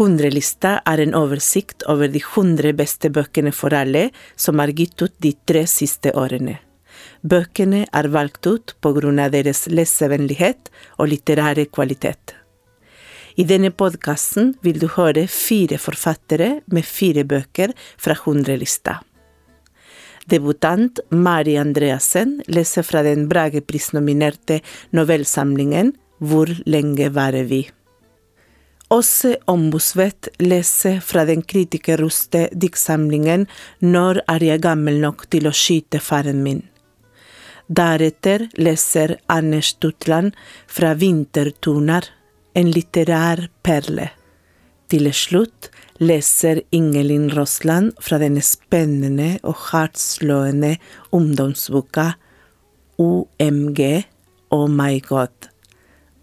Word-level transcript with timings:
Hundrelista 0.00 0.78
er 0.88 1.02
en 1.02 1.12
oversikt 1.12 1.82
over 1.92 2.08
de 2.08 2.22
hundre 2.24 2.70
beste 2.72 3.10
bøkene 3.12 3.50
for 3.52 3.74
alle 3.76 4.06
som 4.32 4.60
er 4.62 4.70
gitt 4.72 5.02
ut 5.02 5.12
de 5.20 5.34
tre 5.44 5.66
siste 5.68 6.14
årene. 6.16 6.54
Bøkene 7.20 7.82
er 7.84 8.06
valgt 8.08 8.46
ut 8.48 8.72
på 8.80 8.94
grunn 8.96 9.20
av 9.20 9.34
deres 9.34 9.66
lesevennlighet 9.68 10.70
og 10.96 11.10
litterære 11.12 11.66
kvalitet. 11.68 12.32
I 13.36 13.44
denne 13.44 13.68
podkasten 13.76 14.54
vil 14.64 14.80
du 14.80 14.86
høre 14.94 15.26
fire 15.28 15.76
forfattere 15.76 16.48
med 16.72 16.88
fire 16.88 17.26
bøker 17.28 17.74
fra 18.00 18.16
hundrelista. 18.24 19.02
Debutant 20.32 21.02
Mari 21.12 21.58
Andreassen 21.60 22.38
leser 22.48 22.88
fra 22.88 23.02
den 23.04 23.28
Brageprisnominerte 23.28 24.62
novellsamlingen 24.96 25.92
Hvor 26.20 26.48
lenge 26.64 27.08
varer 27.12 27.44
vi? 27.48 27.60
Åse 28.90 29.36
Ombusvedt 29.44 30.28
leser 30.38 30.96
fra 31.00 31.22
den 31.24 31.44
kritikerroste 31.46 32.48
diktsamlingen 32.50 33.44
Når 33.78 34.18
er 34.26 34.42
jeg 34.42 34.62
gammel 34.64 34.96
nok 34.98 35.28
til 35.30 35.46
å 35.46 35.52
skyte 35.54 36.00
faren 36.02 36.40
min? 36.42 36.64
Deretter 37.70 38.48
leser 38.58 39.14
Anders 39.30 39.76
Tutland 39.78 40.34
fra 40.66 40.96
Vintertoner, 40.98 42.02
en 42.58 42.72
litterær 42.74 43.44
perle. 43.62 44.08
Til 44.90 45.06
slutt 45.14 45.68
leser 46.02 46.64
Ingelin 46.74 47.28
Rossland 47.30 47.92
fra 48.02 48.18
den 48.18 48.40
spennende 48.42 49.36
og 49.46 49.54
hardtslående 49.68 50.72
ungdomsboka 51.14 52.08
OMG 52.98 53.84
Oh 54.50 54.66
My 54.66 54.98
God. 55.06 55.46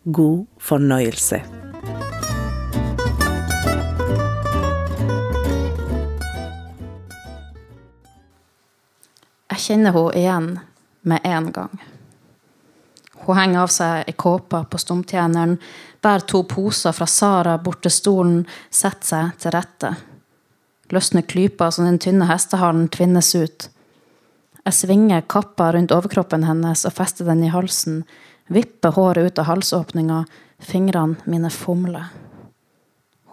God 0.04 0.44
fornøyelse. 0.60 1.67
Kjenner 9.68 9.92
hun 9.92 10.14
igjen 10.16 10.50
med 11.08 11.20
en 11.28 11.52
gang. 11.52 11.78
Hun 13.26 13.36
henger 13.36 13.66
av 13.66 13.72
seg 13.74 14.08
ei 14.08 14.16
kåpe 14.16 14.62
på 14.72 14.80
stumtjeneren, 14.80 15.58
bærer 16.04 16.24
to 16.30 16.44
poser 16.48 16.96
fra 16.96 17.08
Sara 17.10 17.58
bort 17.60 17.82
til 17.84 17.92
stolen, 17.92 18.46
setter 18.72 19.10
seg 19.10 19.42
til 19.42 19.56
rette. 19.56 19.96
Løsner 20.94 21.26
klypa 21.28 21.68
så 21.72 21.84
den 21.84 22.00
tynne 22.00 22.30
hestehalen 22.30 22.88
tvinnes 22.94 23.34
ut. 23.36 23.68
Jeg 24.64 24.76
svinger 24.76 25.26
kappa 25.28 25.72
rundt 25.76 25.92
overkroppen 25.96 26.46
hennes 26.48 26.86
og 26.88 26.96
fester 26.96 27.28
den 27.28 27.44
i 27.44 27.52
halsen, 27.52 28.06
vipper 28.48 28.96
håret 28.96 29.28
ut 29.28 29.42
av 29.42 29.50
halsåpninga, 29.50 30.24
fingrene 30.64 31.20
mine 31.28 31.52
fomler. 31.52 32.08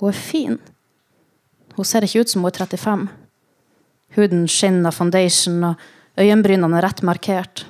Hun 0.01 0.11
er 0.11 0.19
fin. 0.19 0.59
Hun 1.77 1.87
ser 1.87 2.07
ikke 2.07 2.25
ut 2.25 2.33
som 2.33 2.43
hun 2.43 2.51
er 2.51 2.59
35. 2.67 3.07
Huden 4.15 4.49
skinner 4.51 4.91
av 4.91 4.99
foundation, 4.99 5.63
og 5.71 5.79
øyenbrynene 6.21 6.83
rett 6.83 7.03
markert. 7.03 7.65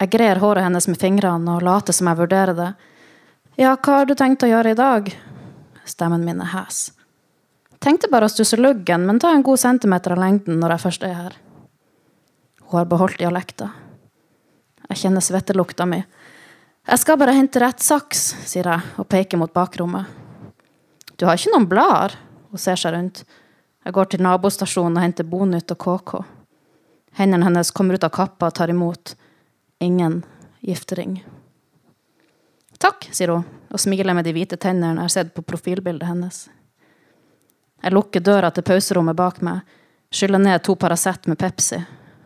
Jeg 0.00 0.10
grer 0.10 0.40
håret 0.42 0.66
hennes 0.66 0.88
med 0.90 0.98
fingrene 1.00 1.56
og 1.56 1.62
later 1.64 1.94
som 1.94 2.10
jeg 2.10 2.18
vurderer 2.18 2.56
det. 2.58 2.72
Ja, 3.60 3.76
hva 3.76 4.00
har 4.00 4.08
du 4.10 4.16
tenkt 4.18 4.42
å 4.42 4.50
gjøre 4.50 4.74
i 4.74 4.78
dag? 4.78 5.12
Stemmen 5.86 6.24
min 6.26 6.42
er 6.42 6.50
hes. 6.56 6.88
Tenkte 7.84 8.08
bare 8.10 8.26
å 8.26 8.32
stusse 8.32 8.58
luggen, 8.58 9.04
men 9.06 9.20
ta 9.20 9.30
en 9.34 9.44
god 9.44 9.60
centimeter 9.60 10.14
av 10.14 10.22
lengden 10.22 10.58
når 10.60 10.74
jeg 10.74 10.84
først 10.86 11.06
er 11.06 11.16
her. 11.18 11.38
Hun 12.64 12.78
har 12.80 12.90
beholdt 12.90 13.20
dialekta. 13.20 13.70
Jeg 14.88 15.04
kjenner 15.04 15.24
svettelukta 15.24 15.86
mi. 15.86 16.00
Jeg 16.84 17.00
skal 17.00 17.18
bare 17.20 17.36
hente 17.36 17.60
rett 17.62 17.80
saks, 17.80 18.26
sier 18.48 18.66
jeg 18.68 19.00
og 19.00 19.08
peker 19.08 19.40
mot 19.40 19.52
bakrommet. 19.52 20.08
Du 21.16 21.28
har 21.28 21.38
ikke 21.38 21.54
noen 21.54 21.68
blader? 21.70 22.16
Hun 22.50 22.60
ser 22.60 22.80
seg 22.80 22.96
rundt. 22.96 23.22
Jeg 23.84 23.94
går 23.94 24.10
til 24.10 24.24
nabostasjonen 24.24 24.98
og 24.98 25.04
henter 25.04 25.28
Bonytt 25.28 25.72
og 25.72 25.80
KK. 25.80 26.24
Hendene 27.14 27.46
hennes 27.46 27.70
kommer 27.70 27.94
ut 27.94 28.04
av 28.04 28.10
kappa 28.14 28.50
og 28.50 28.54
tar 28.58 28.72
imot 28.72 29.14
ingen 29.82 30.22
giftering. 30.60 31.20
Takk, 32.78 33.08
sier 33.14 33.30
hun 33.30 33.44
og 33.74 33.80
smiler 33.80 34.14
med 34.14 34.26
de 34.26 34.34
hvite 34.34 34.58
tennene 34.60 35.00
jeg 35.00 35.08
har 35.08 35.12
sett 35.14 35.34
på 35.34 35.42
profilbildet 35.46 36.06
hennes. 36.08 36.44
Jeg 37.82 37.92
lukker 37.92 38.22
døra 38.24 38.50
til 38.54 38.64
pauserommet 38.66 39.16
bak 39.18 39.40
meg, 39.44 39.62
skyller 40.14 40.40
ned 40.40 40.62
to 40.64 40.76
Paracet 40.78 41.26
med 41.30 41.38
Pepsi. 41.38 41.80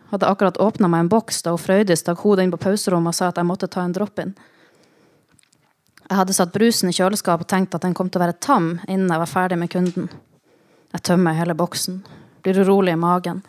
Hadde 0.09 0.29
akkurat 0.29 0.57
åpna 0.61 0.87
meg 0.87 1.05
en 1.05 1.11
boks 1.11 1.41
da 1.45 1.53
hun 1.53 1.61
Frøydis 1.61 2.03
stakk 2.03 2.21
hodet 2.23 2.45
inn 2.45 2.53
på 2.53 2.61
pauserommet 2.61 3.11
og 3.11 3.17
sa 3.17 3.29
at 3.29 3.41
jeg 3.41 3.49
måtte 3.49 3.69
ta 3.69 3.83
en 3.83 3.93
drop-in. 3.93 4.33
Jeg 6.09 6.17
hadde 6.17 6.33
satt 6.33 6.53
brusen 6.53 6.89
i 6.89 6.95
kjøleskapet 6.95 7.45
og 7.45 7.51
tenkt 7.51 7.75
at 7.77 7.85
den 7.85 7.93
kom 7.97 8.09
til 8.09 8.21
å 8.21 8.25
være 8.25 8.39
tam 8.41 8.71
innen 8.87 9.11
jeg 9.11 9.21
var 9.21 9.29
ferdig 9.29 9.59
med 9.61 9.69
kunden. 9.73 10.07
Jeg 10.93 11.05
tømmer 11.05 11.37
hele 11.37 11.53
boksen, 11.57 11.99
blir 12.41 12.61
urolig 12.63 12.95
i 12.95 13.01
magen, 13.01 13.43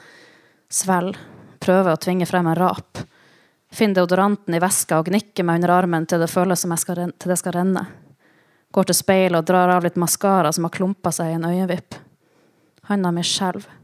svelger, 0.71 1.19
prøver 1.61 1.93
å 1.93 2.01
tvinge 2.01 2.29
frem 2.29 2.47
en 2.49 2.59
rap. 2.59 3.03
Finn 3.71 3.95
deodoranten 3.95 4.55
i 4.55 4.63
veska 4.63 4.99
og 4.99 5.11
gnikker 5.11 5.47
meg 5.47 5.61
under 5.61 5.75
armen 5.77 6.07
til 6.09 6.23
det 6.23 6.31
føles 6.31 6.65
som 6.65 6.73
skal, 6.79 7.11
til 7.19 7.33
det 7.33 7.39
skal 7.39 7.55
renne. 7.59 7.85
Går 8.71 8.89
til 8.89 8.99
speilet 8.99 9.39
og 9.39 9.47
drar 9.51 9.71
av 9.75 9.85
litt 9.85 9.99
maskara 9.99 10.53
som 10.55 10.67
har 10.67 10.75
klumpa 10.75 11.13
seg 11.15 11.33
i 11.33 11.37
en 11.39 11.47
øyevipp. 11.51 11.99
Handa 12.91 13.13
mi 13.15 13.23
skjelver. 13.27 13.77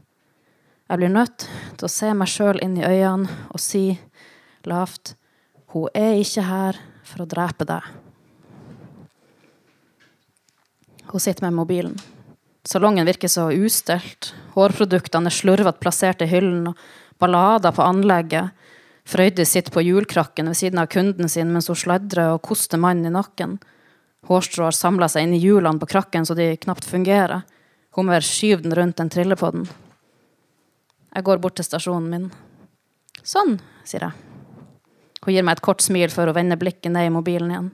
Jeg 0.87 0.99
blir 1.01 1.11
nødt 1.11 1.43
til 1.75 1.83
å 1.83 1.91
se 1.91 2.13
meg 2.15 2.31
sjøl 2.31 2.61
inn 2.63 2.77
i 2.79 2.85
øynene 2.87 3.47
og 3.51 3.59
si 3.59 3.89
lavt 4.67 5.15
Hun 5.75 5.91
er 5.91 6.15
ikke 6.15 6.45
her 6.47 6.77
for 7.03 7.25
å 7.25 7.27
drepe 7.27 7.67
deg. 7.67 7.83
Hun 11.11 11.19
sitter 11.19 11.43
med 11.43 11.57
mobilen. 11.59 11.97
Salongen 12.67 13.07
virker 13.07 13.31
så 13.31 13.45
ustelt. 13.55 14.33
Hårproduktene 14.51 15.29
er 15.29 15.35
slurvete 15.35 15.79
plassert 15.79 16.23
i 16.25 16.27
hyllen, 16.27 16.73
og 16.73 17.19
ballader 17.21 17.71
på 17.71 17.85
anlegget. 17.85 18.51
Frøydis 19.07 19.53
sitter 19.55 19.71
på 19.71 19.85
hjulkrakken 19.85 20.49
ved 20.51 20.57
siden 20.59 20.81
av 20.81 20.89
kunden 20.91 21.31
sin 21.31 21.53
mens 21.53 21.69
hun 21.71 21.77
sladrer 21.79 22.33
og 22.33 22.41
koster 22.43 22.81
mannen 22.81 23.07
i 23.07 23.13
nakken. 23.13 23.55
Hårstrå 24.27 24.65
har 24.67 24.75
samla 24.75 25.07
seg 25.07 25.23
inn 25.23 25.35
i 25.37 25.39
hjulene 25.39 25.79
på 25.79 25.87
krakken 25.93 26.27
så 26.27 26.35
de 26.35 26.49
knapt 26.59 26.83
fungerer. 26.83 27.45
Hummer 27.95 28.25
skyver 28.25 28.65
den 28.65 28.75
rundt 28.75 28.99
en 28.99 29.11
trillepodden. 29.13 29.63
Jeg 31.15 31.23
går 31.23 31.39
bort 31.39 31.55
til 31.55 31.65
stasjonen 31.69 32.09
min. 32.11 32.25
Sånn, 33.23 33.61
sier 33.87 34.09
jeg. 34.09 34.25
Hun 35.23 35.33
gir 35.33 35.47
meg 35.47 35.55
et 35.55 35.63
kort 35.63 35.85
smil 35.85 36.11
før 36.11 36.33
hun 36.33 36.39
vender 36.41 36.59
blikket 36.59 36.91
ned 36.91 37.07
i 37.07 37.15
mobilen 37.15 37.53
igjen. 37.53 37.71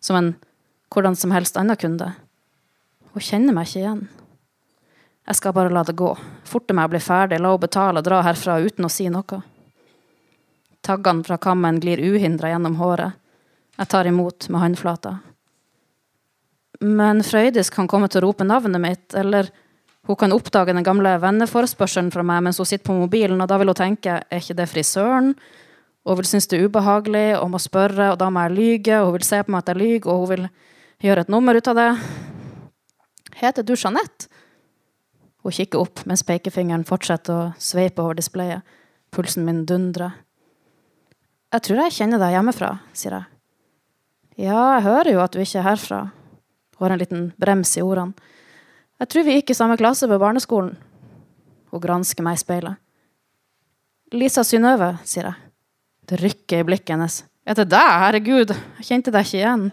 Som 0.00 0.16
en 0.16 0.32
hvordan 0.88 1.18
som 1.18 1.36
helst 1.36 1.60
annen 1.60 1.76
kunde. 1.76 2.08
Hun 3.12 3.26
kjenner 3.26 3.52
meg 3.54 3.68
ikke 3.68 3.84
igjen. 3.84 4.02
Jeg 5.28 5.38
skal 5.38 5.54
bare 5.54 5.72
la 5.72 5.84
det 5.86 5.96
gå. 5.98 6.10
Forte 6.48 6.74
meg 6.74 6.88
å 6.88 6.92
bli 6.94 7.00
ferdig, 7.02 7.38
la 7.38 7.52
henne 7.52 7.62
betale 7.62 8.00
og 8.00 8.06
dra 8.06 8.20
herfra 8.26 8.58
uten 8.60 8.86
å 8.86 8.92
si 8.92 9.08
noe. 9.12 9.40
Taggene 10.80 11.24
fra 11.26 11.36
kammen 11.38 11.80
glir 11.80 12.00
uhindra 12.00 12.50
gjennom 12.50 12.78
håret. 12.80 13.18
Jeg 13.76 13.88
tar 13.88 14.08
imot 14.08 14.48
med 14.48 14.60
håndflata. 14.60 15.18
Men 16.80 17.20
Frøydis 17.24 17.70
kan 17.72 17.88
komme 17.88 18.08
til 18.08 18.22
å 18.22 18.28
rope 18.28 18.44
navnet 18.44 18.80
mitt, 18.80 19.14
eller 19.14 19.50
hun 20.08 20.16
kan 20.16 20.32
oppdage 20.32 20.72
den 20.72 20.84
gamle 20.84 21.12
venneforespørselen 21.20 22.08
fra 22.12 22.24
meg 22.24 22.40
mens 22.46 22.58
hun 22.60 22.68
sitter 22.68 22.86
på 22.88 22.96
mobilen, 22.96 23.40
og 23.40 23.48
da 23.50 23.58
vil 23.60 23.70
hun 23.70 23.78
tenke 23.78 24.16
er 24.22 24.40
ikke 24.40 24.56
det 24.56 24.68
frisøren? 24.70 25.34
Og 26.04 26.14
hun 26.14 26.22
vil 26.22 26.30
synes 26.30 26.48
det 26.48 26.56
er 26.56 26.68
ubehagelig 26.68 27.26
og 27.36 27.50
må 27.52 27.60
spørre, 27.60 28.08
og 28.14 28.18
da 28.20 28.30
må 28.32 28.46
jeg 28.46 28.56
lyge, 28.56 28.96
og 28.96 29.10
hun 29.10 29.18
vil 29.18 29.28
se 29.28 29.42
på 29.44 29.52
meg 29.52 29.62
at 29.62 29.72
jeg 29.74 29.80
lyver, 29.82 30.08
og 30.08 30.24
hun 30.24 30.30
vil 30.32 30.46
gjøre 31.04 31.26
et 31.26 31.32
nummer 31.32 31.60
ut 31.60 31.70
av 31.70 31.76
det. 31.76 31.90
Heter 33.40 33.64
du 33.68 33.74
Jeanette? 33.76 34.32
Hun 35.40 35.54
kikker 35.56 35.80
opp 35.80 36.02
mens 36.08 36.24
pekefingeren 36.26 36.84
fortsetter 36.88 37.34
å 37.34 37.50
sveipe 37.60 38.02
over 38.02 38.18
displayet. 38.18 38.66
Pulsen 39.10 39.46
min 39.46 39.64
dundrer. 39.66 40.12
Jeg 41.50 41.64
tror 41.66 41.80
jeg 41.82 41.96
kjenner 41.96 42.20
deg 42.22 42.36
hjemmefra, 42.36 42.74
sier 42.94 43.16
jeg. 43.16 43.26
Ja, 44.46 44.76
jeg 44.76 44.84
hører 44.86 45.10
jo 45.12 45.22
at 45.24 45.34
du 45.34 45.40
ikke 45.42 45.58
er 45.60 45.66
herfra. 45.66 46.02
Hun 46.76 46.86
har 46.86 46.94
en 46.94 47.00
liten 47.00 47.24
brems 47.40 47.74
i 47.76 47.82
ordene. 47.84 48.14
Jeg 49.00 49.10
tror 49.10 49.26
vi 49.26 49.34
gikk 49.38 49.50
i 49.52 49.56
samme 49.56 49.76
klasse 49.80 50.06
på 50.08 50.20
barneskolen. 50.20 50.76
Hun 51.72 51.82
gransker 51.82 52.24
meg 52.24 52.38
i 52.38 52.42
speilet. 52.42 52.80
Lisa 54.12 54.44
Synnøve, 54.44 54.94
sier 55.06 55.30
jeg. 55.30 55.50
Det 56.10 56.18
rykker 56.20 56.62
i 56.62 56.66
blikket 56.66 56.94
hennes. 56.96 57.20
Er 57.46 57.56
det 57.58 57.68
deg? 57.72 57.92
Herregud, 58.04 58.54
jeg 58.80 58.88
kjente 58.88 59.12
deg 59.14 59.26
ikke 59.26 59.38
igjen. 59.40 59.66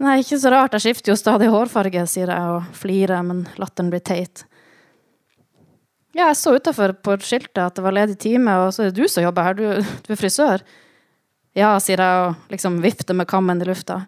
Nei, 0.00 0.20
ikke 0.22 0.38
så 0.40 0.52
rart, 0.52 0.72
jeg 0.78 0.86
skifter 0.86 1.12
jo 1.12 1.18
stadig 1.20 1.50
hårfarge, 1.52 2.06
sier 2.08 2.30
jeg 2.32 2.52
og 2.54 2.68
flirer, 2.76 3.20
men 3.26 3.42
latteren 3.60 3.90
blir 3.92 4.00
teit. 4.00 4.46
Ja, 6.16 6.30
jeg 6.30 6.38
så 6.40 6.54
utafor 6.56 6.94
på 7.04 7.18
skiltet 7.22 7.60
at 7.62 7.76
det 7.76 7.84
var 7.84 7.94
ledig 7.94 8.16
time, 8.22 8.54
og 8.64 8.72
så 8.74 8.86
er 8.86 8.90
det 8.90 8.98
du 8.98 9.10
som 9.12 9.22
jobber 9.22 9.46
her. 9.46 9.58
Du, 9.58 9.92
du 10.06 10.08
er 10.10 10.18
frisør. 10.18 10.64
Ja, 11.56 11.74
sier 11.82 12.00
jeg 12.00 12.24
og 12.24 12.50
liksom 12.52 12.80
vifter 12.82 13.16
med 13.18 13.28
kammen 13.30 13.60
i 13.60 13.68
lufta. 13.68 14.00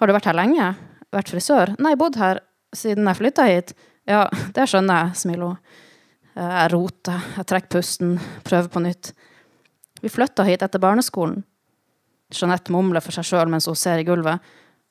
Har 0.00 0.08
du 0.08 0.14
vært 0.16 0.30
her 0.30 0.38
lenge? 0.38 0.72
Vært 1.14 1.30
frisør? 1.30 1.74
Nei, 1.84 1.94
bodd 2.00 2.18
her 2.18 2.40
siden 2.74 3.06
jeg 3.06 3.20
flytta 3.20 3.46
hit. 3.46 3.74
Ja, 4.10 4.24
det 4.56 4.66
skjønner 4.70 5.04
jeg, 5.04 5.20
smiler 5.20 5.52
hun. 5.52 5.80
Jeg 6.34 6.70
roter, 6.72 7.26
jeg 7.36 7.46
trekker 7.50 7.76
pusten, 7.76 8.16
prøver 8.46 8.72
på 8.72 8.82
nytt. 8.82 9.12
Vi 10.02 10.10
flytta 10.10 10.48
hit 10.48 10.64
etter 10.66 10.82
barneskolen. 10.82 11.44
Jeanette 12.34 12.72
mumler 12.74 13.04
for 13.04 13.14
seg 13.14 13.28
sjøl 13.28 13.52
mens 13.52 13.68
hun 13.70 13.78
ser 13.78 14.00
i 14.02 14.06
gulvet. 14.06 14.42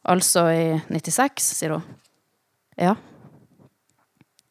Altså 0.03 0.45
i 0.51 0.65
96, 0.89 1.49
sier 1.59 1.77
hun. 1.77 1.83
Ja. 2.75 2.95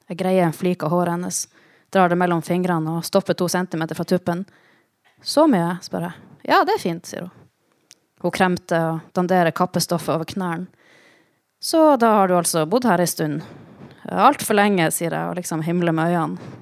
Jeg 0.09 0.21
greier 0.21 0.47
en 0.47 0.57
flik 0.57 0.85
av 0.85 0.93
håret 0.93 1.17
hennes, 1.17 1.45
drar 1.93 2.09
det 2.09 2.19
mellom 2.21 2.43
fingrene 2.45 2.99
og 2.99 3.07
stopper 3.07 3.37
to 3.37 3.49
centimeter 3.53 3.97
fra 3.99 4.07
tuppen. 4.09 4.47
Så 5.23 5.47
mye, 5.51 5.77
spør 5.85 6.09
jeg. 6.09 6.29
Ja, 6.49 6.63
det 6.67 6.77
er 6.77 6.83
fint, 6.83 7.09
sier 7.09 7.27
hun. 7.27 7.35
Hun 8.23 8.35
kremter 8.35 8.89
og 8.89 9.13
danderer 9.17 9.55
kappestoffet 9.55 10.15
over 10.15 10.29
knærne. 10.29 10.71
Så 11.63 11.97
da 12.01 12.09
har 12.17 12.29
du 12.29 12.35
altså 12.35 12.65
bodd 12.67 12.87
her 12.89 13.03
ei 13.03 13.07
stund. 13.07 13.43
Altfor 14.03 14.59
lenge, 14.59 14.89
sier 14.91 15.15
jeg 15.15 15.31
og 15.31 15.39
liksom 15.39 15.63
himler 15.63 15.95
med 15.95 16.11
øynene. 16.11 16.59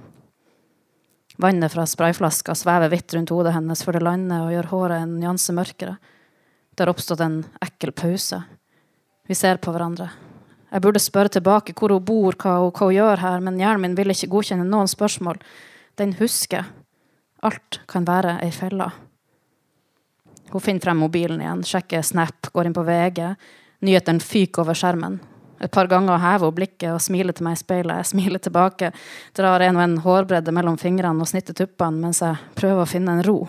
Vannet 1.40 1.72
fra 1.72 1.86
sprayflaska 1.88 2.52
svever 2.58 2.90
hvitt 2.92 3.14
rundt 3.16 3.30
hodet 3.32 3.54
hennes 3.54 3.80
før 3.80 3.96
det 3.96 4.04
lander 4.04 4.44
og 4.44 4.52
gjør 4.52 4.66
håret 4.74 5.04
en 5.06 5.14
nyanse 5.22 5.54
mørkere. 5.56 5.94
Det 6.74 6.84
har 6.84 6.92
oppstått 6.92 7.22
en 7.24 7.38
ekkel 7.64 7.94
pause. 7.96 8.42
Vi 9.30 9.34
ser 9.38 9.60
på 9.62 9.70
hverandre. 9.70 10.08
Jeg 10.72 10.82
burde 10.82 10.98
spørre 10.98 11.30
tilbake 11.30 11.70
hvor 11.78 11.92
hun 11.94 12.02
bor, 12.02 12.34
hva 12.34 12.56
hun, 12.64 12.72
hva 12.74 12.88
hun 12.88 12.96
gjør 12.96 13.20
her, 13.22 13.44
men 13.46 13.60
hjernen 13.62 13.84
min 13.84 13.94
vil 13.94 14.10
ikke 14.10 14.26
godkjenne 14.32 14.64
noen 14.66 14.90
spørsmål. 14.90 15.38
Den 16.02 16.16
husker. 16.18 16.66
Alt 17.46 17.78
kan 17.86 18.08
være 18.08 18.40
ei 18.42 18.50
felle. 18.50 18.88
Hun 20.50 20.64
finner 20.64 20.82
frem 20.82 20.98
mobilen 20.98 21.44
igjen, 21.44 21.62
sjekker 21.62 22.02
Snap, 22.02 22.50
går 22.50 22.72
inn 22.72 22.74
på 22.74 22.86
VG. 22.90 23.22
Nyhetene 23.86 24.26
fyker 24.32 24.64
over 24.64 24.82
skjermen. 24.82 25.20
Et 25.62 25.70
par 25.70 25.86
ganger 25.86 26.18
hever 26.26 26.50
hun 26.50 26.58
blikket 26.58 26.90
og 26.90 26.98
smiler 27.06 27.36
til 27.36 27.46
meg 27.46 27.54
i 27.54 27.62
speilet. 27.62 28.02
Jeg 28.02 28.10
smiler 28.10 28.42
tilbake, 28.42 28.90
drar 29.38 29.62
en 29.62 29.78
og 29.78 29.86
en 29.86 29.98
hårbredde 30.10 30.58
mellom 30.58 30.82
fingrene 30.82 31.22
og 31.22 31.30
snitter 31.30 31.54
tuppene 31.54 32.02
mens 32.02 32.26
jeg 32.26 32.34
prøver 32.58 32.82
å 32.82 32.92
finne 32.98 33.14
en 33.14 33.26
ro. 33.30 33.44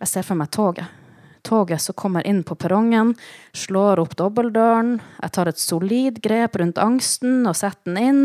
Jeg 0.00 0.08
ser 0.08 0.24
for 0.24 0.40
meg 0.40 0.56
toget. 0.56 1.03
Toget 1.44 1.82
som 1.84 1.96
kommer 1.98 2.24
inn 2.26 2.40
på 2.46 2.56
perrongen, 2.56 3.12
slår 3.52 4.00
opp 4.00 4.16
dobbeltdøren. 4.16 4.96
Jeg 5.20 5.32
tar 5.36 5.50
et 5.50 5.60
solid 5.60 6.20
grep 6.24 6.56
rundt 6.56 6.80
angsten 6.80 7.42
og 7.44 7.56
setter 7.58 7.92
den 7.92 8.00
inn. 8.00 8.20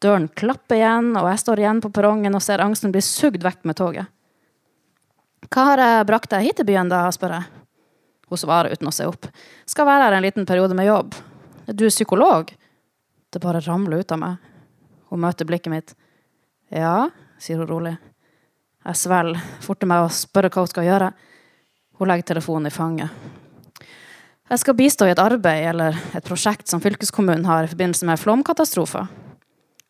Døren 0.00 0.30
klapper 0.32 0.78
igjen, 0.78 1.10
og 1.20 1.28
jeg 1.28 1.42
står 1.44 1.60
igjen 1.62 1.82
på 1.84 1.92
perrongen 1.92 2.34
og 2.34 2.42
ser 2.42 2.64
angsten 2.64 2.94
bli 2.94 3.02
sugd 3.04 3.44
vekk 3.44 3.66
med 3.68 3.76
toget. 3.78 4.08
Hva 5.52 5.66
har 5.68 5.82
jeg 5.82 6.06
brakt 6.08 6.32
deg 6.32 6.46
hit 6.46 6.60
til 6.62 6.68
byen, 6.70 6.88
da? 6.88 7.04
spør 7.12 7.36
jeg. 7.36 7.50
Hun 8.32 8.40
svarer 8.40 8.72
uten 8.72 8.88
å 8.88 8.94
se 8.94 9.04
opp. 9.04 9.28
Skal 9.68 9.84
være 9.84 10.06
her 10.06 10.16
en 10.16 10.24
liten 10.24 10.48
periode 10.48 10.76
med 10.78 10.88
jobb. 10.88 11.18
Du 11.68 11.84
er 11.84 11.92
psykolog? 11.92 12.54
Det 13.32 13.42
bare 13.42 13.60
ramler 13.66 14.00
ut 14.00 14.14
av 14.16 14.20
meg. 14.22 14.48
Hun 15.12 15.20
møter 15.20 15.44
blikket 15.44 15.72
mitt. 15.72 15.92
Ja, 16.72 17.10
sier 17.36 17.60
hun 17.60 17.68
rolig. 17.68 17.92
Jeg 18.82 18.98
svelger, 18.98 19.44
forter 19.60 19.90
meg 19.90 20.06
å 20.06 20.14
spørre 20.14 20.48
hva 20.48 20.64
hun 20.64 20.72
skal 20.72 20.88
gjøre. 20.88 21.10
Hun 21.98 22.08
legger 22.10 22.32
telefonen 22.32 22.70
i 22.70 22.74
fanget. 22.74 23.10
Jeg 24.52 24.60
skal 24.60 24.76
bistå 24.76 25.06
i 25.08 25.12
et 25.14 25.22
arbeid 25.22 25.64
eller 25.70 25.96
et 26.12 26.26
prosjekt 26.26 26.68
som 26.68 26.82
fylkeskommunen 26.84 27.46
har 27.48 27.64
i 27.64 27.70
forbindelse 27.72 28.08
med 28.08 28.20
flomkatastrofer. 28.20 29.06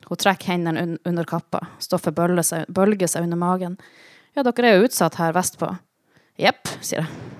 Hun 0.07 0.21
trekker 0.21 0.53
hendene 0.53 0.99
under 1.09 1.27
kappa. 1.27 1.65
Stoffet 1.83 2.15
bølger 2.15 2.47
seg, 2.47 2.69
bølger 2.69 3.11
seg 3.11 3.27
under 3.27 3.41
magen. 3.41 3.79
Ja, 4.37 4.45
dere 4.47 4.69
er 4.69 4.79
jo 4.79 4.87
utsatt 4.87 5.19
her 5.19 5.35
vestpå. 5.35 5.71
Jepp, 6.41 6.69
sier 6.81 7.03
jeg. 7.03 7.33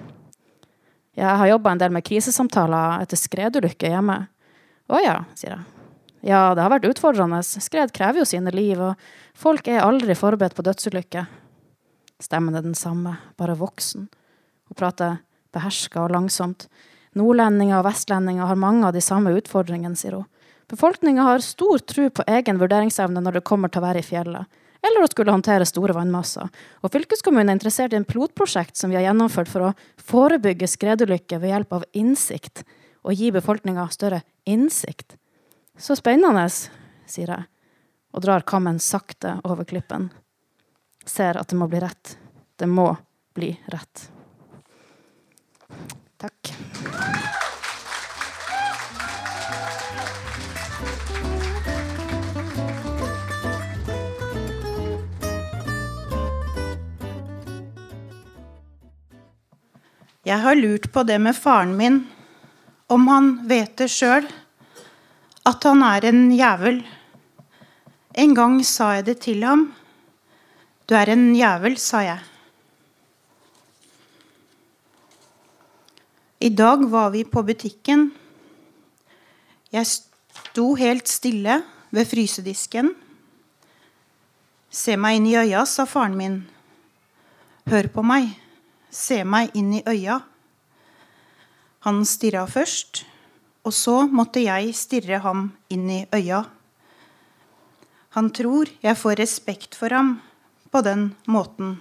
Jeg 1.23 1.37
har 1.39 1.51
jobba 1.51 1.75
en 1.75 1.81
del 1.83 1.93
med 1.93 2.05
krisesamtaler 2.09 3.05
etter 3.05 3.21
skredulykker 3.21 3.93
hjemme. 3.93 4.17
Å 4.89 5.01
ja, 5.05 5.19
sier 5.37 5.55
jeg. 5.55 5.63
Ja, 6.23 6.55
det 6.55 6.63
har 6.63 6.71
vært 6.73 6.87
utfordrende. 6.89 7.43
Skred 7.43 7.93
krever 7.95 8.23
jo 8.23 8.27
sine 8.29 8.53
liv, 8.55 8.81
og 8.81 9.39
folk 9.39 9.69
er 9.69 9.83
aldri 9.83 10.15
forberedt 10.17 10.55
på 10.57 10.65
dødsulykker. 10.65 11.27
Stemmen 12.23 12.57
er 12.57 12.65
den 12.65 12.79
samme, 12.79 13.17
bare 13.37 13.59
voksen. 13.59 14.07
Hun 14.73 14.81
prater 14.81 15.19
beherska 15.53 16.07
og 16.07 16.15
langsomt. 16.15 16.65
Nordlendinger 17.13 17.83
og 17.83 17.91
vestlendinger 17.91 18.49
har 18.49 18.57
mange 18.57 18.89
av 18.89 18.97
de 18.97 19.03
samme 19.05 19.35
utfordringene, 19.37 19.99
sier 20.01 20.17
hun. 20.17 20.29
Befolkninga 20.73 21.27
har 21.27 21.45
stor 21.45 21.83
tro 21.85 22.07
på 22.09 22.25
egen 22.33 22.57
vurderingsevne 22.57 23.21
når 23.21 23.37
det 23.37 23.45
kommer 23.45 23.69
til 23.69 23.83
å 23.83 23.89
være 23.91 24.01
i 24.01 24.07
fjellet 24.07 24.61
eller 24.83 25.05
å 25.05 25.11
skulle 25.11 25.31
håndtere 25.31 25.67
store 25.69 25.95
vannmasser. 25.95 26.49
Og 26.83 26.91
fylkeskommunen 26.91 27.53
er 27.53 27.59
interessert 27.59 27.93
i 27.95 27.99
en 28.01 28.07
pilotprosjekt 28.09 28.79
som 28.79 28.91
vi 28.91 28.99
har 28.99 29.05
gjennomført 29.07 29.51
for 29.51 29.69
å 29.69 29.75
forebygge 30.03 30.67
skredulykker 30.71 31.43
ved 31.43 31.55
hjelp 31.55 31.77
av 31.79 31.85
innsikt, 31.99 32.65
og 33.07 33.15
gi 33.19 33.31
befolkninga 33.35 33.87
større 33.95 34.23
innsikt. 34.43 35.15
Så 35.79 35.95
spennende, 35.99 36.49
sier 37.07 37.31
jeg, 37.31 37.47
og 38.11 38.25
drar 38.27 38.43
kammen 38.47 38.81
sakte 38.83 39.37
over 39.47 39.67
klippen. 39.69 40.11
Ser 41.07 41.39
at 41.39 41.51
det 41.51 41.59
må 41.59 41.71
bli 41.71 41.83
rett. 41.83 42.17
Det 42.59 42.67
må 42.67 42.91
bli 43.35 43.55
rett. 43.71 44.09
Takk. 46.23 46.53
Jeg 60.23 60.39
har 60.39 60.55
lurt 60.55 60.87
på 60.95 61.03
det 61.03 61.19
med 61.19 61.35
faren 61.35 61.75
min, 61.77 62.03
om 62.87 63.09
han 63.11 63.31
vet 63.51 63.75
det 63.81 63.89
sjøl, 63.91 64.29
at 65.49 65.65
han 65.67 65.83
er 65.83 66.07
en 66.09 66.29
jævel. 66.31 66.79
En 68.15 68.35
gang 68.37 68.61
sa 68.65 68.93
jeg 69.01 69.09
det 69.11 69.17
til 69.27 69.43
ham. 69.43 69.73
Du 70.87 70.95
er 70.95 71.11
en 71.11 71.33
jævel, 71.35 71.75
sa 71.81 72.05
jeg. 72.07 72.32
I 76.43 76.49
dag 76.49 76.81
var 76.91 77.11
vi 77.11 77.23
på 77.25 77.39
butikken. 77.47 78.09
Jeg 79.71 79.87
sto 79.87 80.73
helt 80.75 81.07
stille 81.07 81.61
ved 81.95 82.09
frysedisken. 82.11 82.89
Se 84.67 84.97
meg 84.99 85.21
inn 85.21 85.29
i 85.31 85.37
øya, 85.39 85.63
sa 85.71 85.87
faren 85.87 86.17
min. 86.19 86.41
Hør 87.71 87.87
på 87.95 88.03
meg 88.03 88.33
se 88.91 89.21
meg 89.23 89.55
inn 89.55 89.71
i 89.79 89.85
øya. 89.87 90.19
Han 91.87 92.03
stirra 92.11 92.43
først, 92.51 93.05
og 93.63 93.79
så 93.79 94.01
måtte 94.11 94.43
jeg 94.43 94.75
stirre 94.75 95.23
ham 95.23 95.47
inn 95.71 95.87
i 95.91 96.01
øya. 96.11 96.43
Han 98.19 98.35
tror 98.35 98.75
jeg 98.83 98.99
får 98.99 99.19
respekt 99.23 99.79
for 99.79 99.95
ham 99.95 100.17
på 100.75 100.83
den 100.83 101.13
måten. 101.31 101.79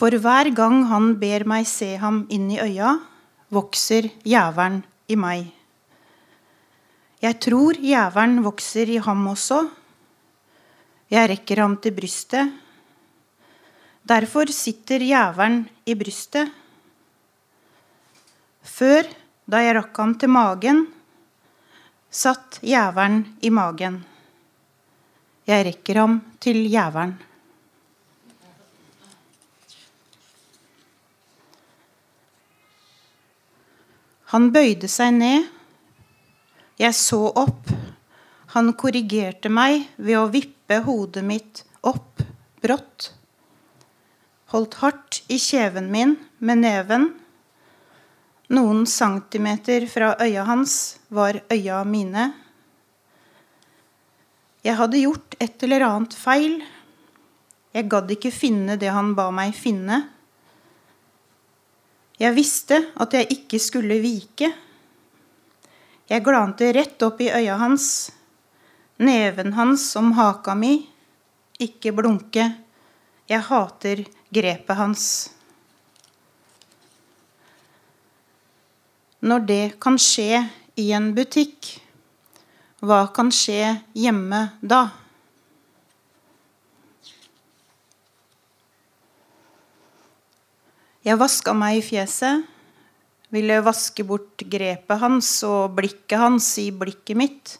For 0.00 0.16
hver 0.16 0.48
gang 0.56 0.86
han 0.88 1.10
ber 1.20 1.42
meg 1.44 1.66
se 1.68 1.90
ham 2.00 2.22
inn 2.32 2.46
i 2.48 2.56
øya, 2.56 2.94
vokser 3.52 4.08
jævelen 4.24 4.78
i 5.12 5.16
meg. 5.20 5.50
Jeg 7.20 7.36
tror 7.44 7.76
jævelen 7.76 8.40
vokser 8.40 8.88
i 8.88 8.96
ham 9.04 9.26
også, 9.28 9.60
jeg 11.12 11.28
rekker 11.34 11.60
ham 11.60 11.76
til 11.84 11.92
brystet. 11.92 12.48
Derfor 14.08 14.48
sitter 14.48 15.04
jævelen 15.04 15.66
i 15.84 15.94
brystet. 15.98 16.48
Før, 18.62 19.04
da 19.44 19.60
jeg 19.66 19.76
rakk 19.82 19.96
ham 20.00 20.14
til 20.16 20.32
magen, 20.32 20.86
satt 22.08 22.62
jævelen 22.64 23.26
i 23.42 23.50
magen. 23.52 24.00
Jeg 25.44 25.66
rekker 25.66 26.06
ham 26.06 26.22
til 26.40 26.64
jævelen. 26.70 27.18
Han 34.30 34.52
bøyde 34.54 34.86
seg 34.86 35.16
ned. 35.16 35.46
Jeg 36.78 36.94
så 36.94 37.18
opp. 37.34 37.70
Han 38.54 38.72
korrigerte 38.78 39.50
meg 39.50 39.88
ved 39.96 40.18
å 40.18 40.28
vippe 40.30 40.78
hodet 40.84 41.24
mitt 41.26 41.64
opp 41.86 42.22
brått. 42.62 43.10
Holdt 44.54 44.76
hardt 44.82 45.20
i 45.30 45.38
kjeven 45.38 45.90
min 45.90 46.14
med 46.38 46.62
neven. 46.62 47.08
Noen 48.54 48.86
centimeter 48.90 49.86
fra 49.90 50.12
øya 50.22 50.46
hans 50.46 50.76
var 51.08 51.38
øya 51.50 51.82
mine. 51.86 52.30
Jeg 54.62 54.78
hadde 54.78 55.02
gjort 55.02 55.36
et 55.42 55.62
eller 55.66 55.86
annet 55.86 56.14
feil. 56.14 56.58
Jeg 57.74 57.90
gadd 57.90 58.10
ikke 58.14 58.34
finne 58.34 58.78
det 58.78 58.90
han 58.94 59.14
ba 59.18 59.30
meg 59.34 59.54
finne. 59.58 60.02
Jeg 62.20 62.36
visste 62.36 62.82
at 63.00 63.16
jeg 63.16 63.30
ikke 63.32 63.58
skulle 63.62 63.96
vike. 64.02 64.52
Jeg 66.10 66.24
glante 66.26 66.68
rett 66.74 67.02
opp 67.06 67.20
i 67.24 67.30
øya 67.32 67.56
hans 67.60 68.10
neven 69.00 69.52
hans 69.52 69.96
om 69.96 70.12
haka 70.12 70.54
mi, 70.54 70.74
ikke 71.60 71.92
blunke, 71.96 72.44
jeg 73.30 73.44
hater 73.48 74.04
grepet 74.32 74.76
hans. 74.76 75.04
Når 79.20 79.46
det 79.48 79.64
kan 79.80 79.96
skje 80.00 80.42
i 80.80 80.90
en 80.96 81.10
butikk, 81.16 81.76
hva 82.84 83.06
kan 83.16 83.32
skje 83.32 83.76
hjemme 83.96 84.46
da? 84.60 84.86
Jeg 91.00 91.16
vaska 91.16 91.54
meg 91.56 91.78
i 91.78 91.80
fjeset, 91.80 92.42
ville 93.32 93.54
vaske 93.64 94.04
bort 94.04 94.42
grepet 94.52 94.98
hans 95.00 95.28
og 95.48 95.72
blikket 95.78 96.20
hans 96.20 96.48
i 96.60 96.66
blikket 96.76 97.16
mitt. 97.16 97.52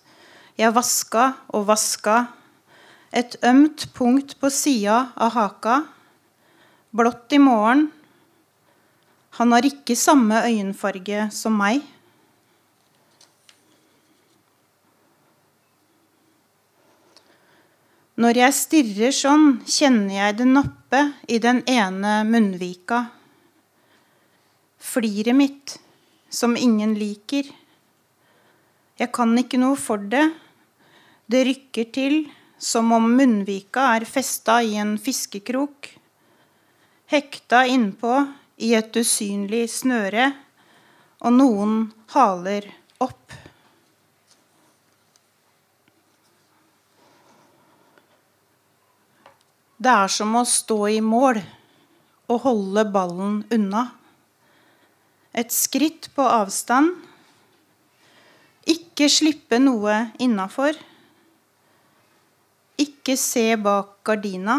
Jeg 0.61 0.75
vaska 0.77 1.23
og 1.57 1.65
vaska. 1.71 2.17
Et 3.17 3.39
ømt 3.41 3.87
punkt 3.97 4.35
på 4.37 4.51
sida 4.53 5.07
av 5.17 5.33
haka. 5.33 5.77
Blått 6.93 7.33
i 7.33 7.39
morgen. 7.41 7.87
Han 9.39 9.55
har 9.57 9.65
ikke 9.65 9.97
samme 9.97 10.43
øyenfarge 10.45 11.31
som 11.33 11.57
meg. 11.57 11.81
Når 18.21 18.43
jeg 18.43 18.59
stirrer 18.59 19.17
sånn, 19.17 19.49
kjenner 19.65 20.19
jeg 20.19 20.37
det 20.43 20.49
nappe 20.51 21.03
i 21.25 21.41
den 21.41 21.63
ene 21.65 22.19
munnvika. 22.29 23.01
Fliret 24.81 25.37
mitt, 25.37 25.77
som 26.33 26.57
ingen 26.57 26.95
liker. 26.97 27.45
Jeg 28.97 29.13
kan 29.13 29.37
ikke 29.39 29.61
noe 29.61 29.77
for 29.77 30.01
det. 30.01 30.25
Det 31.31 31.45
rykker 31.47 31.91
til 31.95 32.17
som 32.61 32.93
om 32.93 33.07
munnvika 33.17 33.91
er 33.97 34.05
festa 34.09 34.59
i 34.65 34.75
en 34.81 34.97
fiskekrok. 35.01 35.89
Hekta 37.13 37.63
innpå 37.69 38.17
i 38.61 38.73
et 38.77 38.97
usynlig 38.97 39.67
snøre, 39.73 40.31
og 41.21 41.37
noen 41.37 41.79
haler 42.13 42.69
opp. 43.01 43.37
Det 49.81 49.93
er 49.93 50.13
som 50.13 50.37
å 50.37 50.45
stå 50.45 50.83
i 50.93 51.01
mål 51.05 51.41
og 52.31 52.45
holde 52.45 52.85
ballen 52.93 53.41
unna. 53.53 53.87
Et 55.41 55.53
skritt 55.55 56.11
på 56.13 56.25
avstand. 56.27 56.91
Ikke 58.69 59.07
slippe 59.09 59.57
noe 59.63 59.95
innafor. 60.21 60.77
Ikke 62.81 63.17
se 63.17 63.55
bak 63.61 63.95
gardina. 64.05 64.59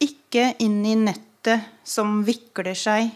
Ikke 0.00 0.54
inn 0.64 0.80
i 0.88 0.94
nettet 0.96 1.68
som 1.84 2.22
vikler 2.24 2.78
seg. 2.78 3.10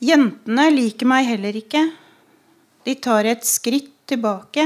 Jentene 0.00 0.64
liker 0.72 1.10
meg 1.12 1.28
heller 1.28 1.60
ikke. 1.60 1.84
De 2.88 2.96
tar 3.04 3.28
et 3.28 3.44
skritt 3.44 3.92
tilbake, 4.08 4.64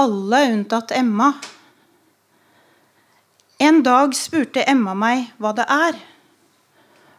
alle 0.00 0.40
unntatt 0.48 0.96
Emma. 0.96 1.28
En 3.58 3.80
dag 3.82 4.12
spurte 4.14 4.62
Emma 4.70 4.92
meg 4.94 5.32
hva 5.42 5.50
det 5.58 5.64
er. 5.66 5.96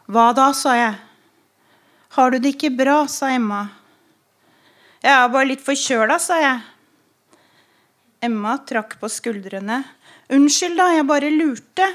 Hva 0.08 0.30
da, 0.32 0.46
sa 0.56 0.72
jeg. 0.72 0.94
Har 2.16 2.32
du 2.32 2.38
det 2.40 2.54
ikke 2.54 2.70
bra, 2.78 3.02
sa 3.12 3.28
Emma. 3.34 3.66
Jeg 5.04 5.12
er 5.12 5.28
bare 5.34 5.50
litt 5.50 5.60
forkjøla, 5.66 6.16
sa 6.16 6.38
jeg. 6.40 6.62
Emma 8.24 8.54
trakk 8.64 8.96
på 9.02 9.10
skuldrene. 9.12 9.82
Unnskyld, 10.32 10.80
da, 10.80 10.88
jeg 10.96 11.08
bare 11.12 11.28
lurte. 11.34 11.90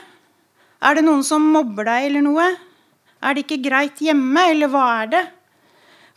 Er 0.86 1.00
det 1.00 1.08
noen 1.08 1.26
som 1.26 1.50
mobber 1.56 1.90
deg 1.90 2.12
eller 2.12 2.26
noe? 2.30 2.48
Er 3.26 3.34
det 3.34 3.48
ikke 3.48 3.64
greit 3.66 4.06
hjemme, 4.06 4.46
eller 4.54 4.70
hva 4.70 4.86
er 5.00 5.14
det? 5.16 5.24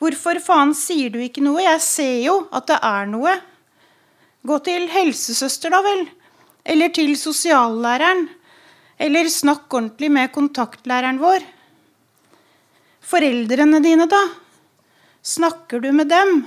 Hvorfor 0.04 0.36
faen 0.44 0.76
sier 0.76 1.08
du 1.08 1.16
ikke 1.24 1.40
noe? 1.48 1.64
Jeg 1.64 1.80
ser 1.80 2.16
jo 2.26 2.42
at 2.52 2.68
det 2.68 2.76
er 2.84 3.08
noe. 3.08 3.38
Gå 4.44 4.60
til 4.68 4.84
helsesøster, 4.92 5.72
da 5.72 5.80
vel. 5.80 6.04
Eller 6.68 6.92
til 6.92 7.14
sosiallæreren. 7.16 8.26
Eller 8.98 9.30
snakk 9.30 9.72
ordentlig 9.72 10.10
med 10.12 10.32
kontaktlæreren 10.34 11.20
vår. 11.22 11.44
Foreldrene 13.08 13.80
dine, 13.80 14.08
da? 14.10 14.20
Snakker 15.22 15.80
du 15.80 15.92
med 15.92 16.10
dem? 16.10 16.42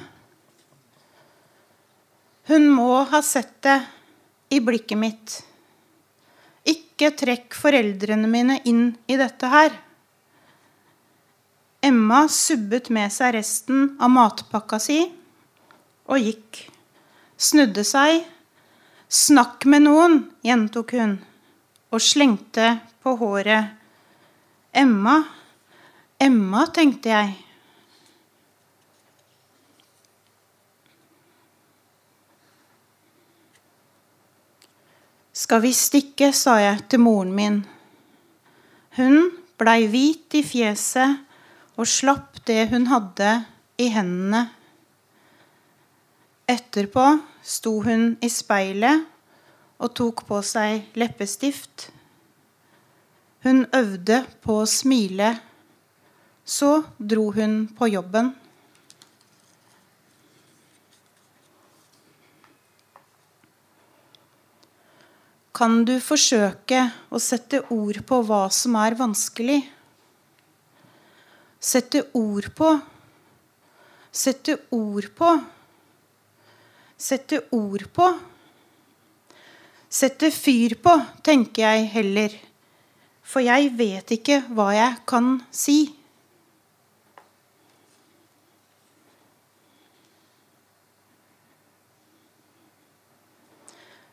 Hun 2.51 2.67
må 2.69 3.03
ha 3.09 3.21
sett 3.25 3.55
det 3.65 3.79
i 4.51 4.59
blikket 4.61 4.99
mitt. 4.99 5.37
Ikke 6.67 7.13
trekk 7.17 7.55
foreldrene 7.57 8.29
mine 8.29 8.59
inn 8.67 8.91
i 9.09 9.17
dette 9.17 9.49
her. 9.49 9.71
Emma 11.81 12.27
subbet 12.29 12.91
med 12.93 13.09
seg 13.13 13.33
resten 13.39 13.95
av 13.97 14.11
matpakka 14.13 14.77
si 14.83 14.99
og 16.11 16.21
gikk. 16.21 16.65
Snudde 17.41 17.85
seg. 17.87 18.21
'Snakk 19.11 19.65
med 19.67 19.83
noen', 19.83 20.21
gjentok 20.39 20.93
hun 20.95 21.17
og 21.91 21.99
slengte 21.99 22.77
på 23.03 23.11
håret. 23.19 23.73
Emma, 24.71 25.17
Emma, 26.15 26.61
tenkte 26.71 27.11
jeg. 27.11 27.33
Skal 35.35 35.59
vi 35.65 35.73
stikke, 35.75 36.31
sa 36.31 36.55
jeg 36.61 36.79
til 36.87 37.03
moren 37.03 37.35
min. 37.35 37.59
Hun 38.95 39.31
blei 39.59 39.89
hvit 39.91 40.39
i 40.39 40.45
fjeset 40.45 41.19
og 41.75 41.89
slapp 41.89 42.39
det 42.47 42.69
hun 42.71 42.87
hadde 42.87 43.33
i 43.81 43.91
hendene. 43.91 44.45
Etterpå 46.51 47.05
sto 47.47 47.77
hun 47.85 48.17
i 48.19 48.27
speilet 48.27 49.05
og 49.79 49.93
tok 49.95 50.25
på 50.27 50.41
seg 50.43 50.89
leppestift. 50.99 51.85
Hun 53.45 53.63
øvde 53.77 54.17
på 54.43 54.57
å 54.59 54.67
smile. 54.67 55.29
Så 56.43 56.81
dro 56.97 57.29
hun 57.37 57.55
på 57.77 57.87
jobben. 57.93 58.33
Kan 65.55 65.83
du 65.85 65.93
forsøke 66.03 66.83
å 67.13 67.21
sette 67.21 67.61
ord 67.71 68.01
på 68.09 68.21
hva 68.27 68.43
som 68.51 68.75
er 68.81 68.97
vanskelig? 68.99 69.61
Sette 71.61 72.03
ord 72.17 72.51
på. 72.57 72.75
Sette 74.11 74.57
ord 74.73 75.11
på. 75.15 75.33
Sette 77.01 77.39
ord 77.57 77.87
på. 77.95 78.05
Sette 79.89 80.29
fyr 80.31 80.75
på, 80.83 80.93
tenker 81.25 81.65
jeg 81.65 81.87
heller. 81.95 82.35
For 83.25 83.41
jeg 83.41 83.71
vet 83.79 84.13
ikke 84.13 84.37
hva 84.53 84.67
jeg 84.75 84.99
kan 85.09 85.31
si. 85.49 85.79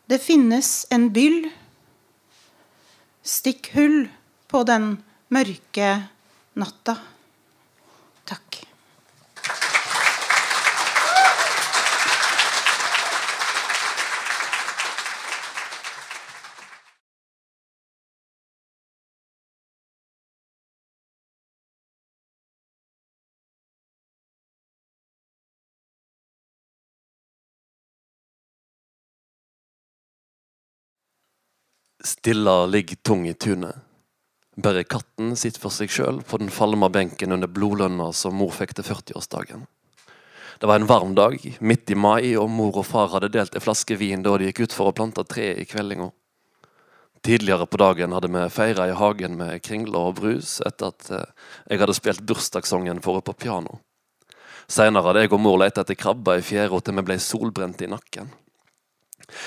Det 0.09 0.17
finnes 0.23 0.71
en 0.89 1.11
byll. 1.13 1.43
Stikk 3.21 3.69
hull 3.75 3.99
på 4.49 4.65
den 4.65 4.95
mørke 5.29 5.93
natta. 6.57 6.97
Stilla 32.19 32.65
ligger 32.65 32.95
tung 32.95 33.27
i 33.27 33.33
tunet. 33.33 33.75
Bare 34.55 34.83
katten 34.83 35.37
sitter 35.39 35.61
for 35.63 35.71
seg 35.71 35.87
sjøl 35.87 36.17
på 36.27 36.35
den 36.41 36.49
falma 36.51 36.89
benken 36.91 37.31
under 37.31 37.47
blodlønna 37.47 38.09
som 38.11 38.35
mor 38.35 38.51
fikk 38.51 38.73
til 38.75 38.83
40-årsdagen. 38.89 39.61
Det 40.59 40.67
var 40.67 40.81
en 40.81 40.89
varm 40.89 41.13
dag, 41.15 41.37
midt 41.63 41.93
i 41.93 41.95
mai, 41.95 42.35
og 42.35 42.49
mor 42.51 42.81
og 42.81 42.85
far 42.89 43.07
hadde 43.13 43.29
delt 43.31 43.55
en 43.55 43.63
flaske 43.63 43.95
vin 43.95 44.25
da 44.25 44.33
de 44.35 44.49
gikk 44.49 44.65
ut 44.65 44.75
for 44.75 44.91
å 44.91 44.95
plante 44.97 45.23
tre 45.31 45.53
i 45.61 45.63
kveldinga. 45.69 46.09
Tidligere 47.23 47.69
på 47.71 47.79
dagen 47.79 48.17
hadde 48.17 48.33
vi 48.35 48.43
feira 48.51 48.89
i 48.91 48.99
hagen 48.99 49.39
med 49.39 49.63
kringler 49.63 50.11
og 50.11 50.19
brus 50.19 50.57
etter 50.67 50.91
at 50.91 51.07
eh, 51.15 51.49
jeg 51.71 51.85
hadde 51.85 51.95
spilt 52.01 52.27
bursdagssangen 52.27 52.99
for 52.99 53.15
henne 53.15 53.29
på 53.31 53.37
piano. 53.45 53.79
Seinere 54.67 55.07
hadde 55.07 55.23
jeg 55.23 55.37
og 55.39 55.45
mor 55.47 55.63
leita 55.63 55.87
etter 55.87 55.95
krabber 55.95 56.43
i 56.43 56.47
fjæra 56.51 56.83
til 56.83 56.99
vi 56.99 57.07
ble 57.13 57.19
solbrente 57.23 57.87
i 57.87 57.91
nakken. 57.95 58.27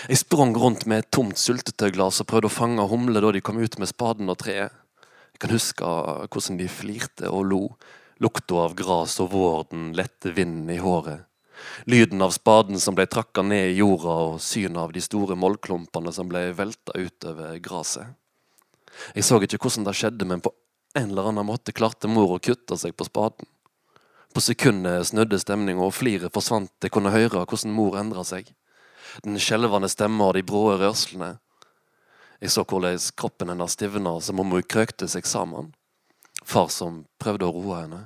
Jeg 0.09 0.21
sprang 0.23 0.55
rundt 0.59 0.87
med 0.87 1.03
et 1.03 1.11
tomt 1.15 1.39
syltetøyglass 1.41 2.23
og 2.23 2.29
prøvde 2.31 2.51
å 2.51 2.55
fange 2.55 2.87
humler 2.91 3.25
da 3.25 3.33
de 3.35 3.43
kom 3.45 3.59
ut 3.59 3.79
med 3.83 3.91
spaden 3.91 4.31
og 4.33 4.39
treet. 4.43 4.73
Jeg 5.35 5.43
kan 5.43 5.55
huske 5.55 5.91
hvordan 6.31 6.61
de 6.61 6.71
flirte 6.71 7.31
og 7.31 7.45
lo. 7.51 7.63
Lukta 8.23 8.61
av 8.69 8.77
gras 8.79 9.17
og 9.23 9.33
vården, 9.33 9.91
lette 9.99 10.31
vinden 10.37 10.71
i 10.71 10.79
håret. 10.79 11.27
Lyden 11.91 12.23
av 12.23 12.31
spaden 12.35 12.79
som 12.81 12.95
ble 12.95 13.07
trakka 13.11 13.43
ned 13.43 13.73
i 13.73 13.79
jorda, 13.81 14.15
og 14.29 14.43
synet 14.43 14.79
av 14.79 14.93
de 14.95 15.03
store 15.03 15.37
mollklumpene 15.39 16.13
som 16.15 16.29
ble 16.31 16.49
velta 16.59 16.95
utover 16.95 17.59
gresset. 17.63 18.15
Jeg 19.17 19.27
så 19.27 19.41
ikke 19.43 19.59
hvordan 19.63 19.89
det 19.89 19.97
skjedde, 19.99 20.29
men 20.29 20.43
på 20.45 20.53
en 20.99 21.11
eller 21.11 21.31
annen 21.31 21.49
måte 21.49 21.75
klarte 21.75 22.11
mor 22.11 22.37
å 22.37 22.41
kutte 22.43 22.77
seg 22.79 22.95
på 22.95 23.09
spaden. 23.09 23.49
På 24.33 24.41
sekundet 24.41 25.11
snudde 25.11 25.41
stemninga, 25.41 25.83
og 25.85 25.97
fliret 25.97 26.33
forsvant. 26.35 26.73
Jeg 26.83 26.93
kunne 26.95 27.13
høre 27.13 27.45
hvordan 27.45 27.75
mor 27.75 27.99
endra 28.01 28.25
seg. 28.27 28.53
Den 29.21 29.37
skjelvende 29.41 29.91
stemma 29.93 30.31
og 30.31 30.39
de 30.39 30.45
brå 30.47 30.73
rørslene. 30.81 31.35
Jeg 32.43 32.51
så 32.51 32.65
hvordan 32.67 32.99
kroppen 33.15 33.53
hennes 33.53 33.77
stivna 33.77 34.17
som 34.21 34.41
om 34.43 34.57
hun 34.57 34.65
krøkte 34.67 35.07
seg 35.09 35.29
sammen. 35.29 35.71
Far 36.43 36.73
som 36.75 37.05
prøvde 37.23 37.47
å 37.47 37.55
roe 37.55 37.85
henne. 37.85 38.01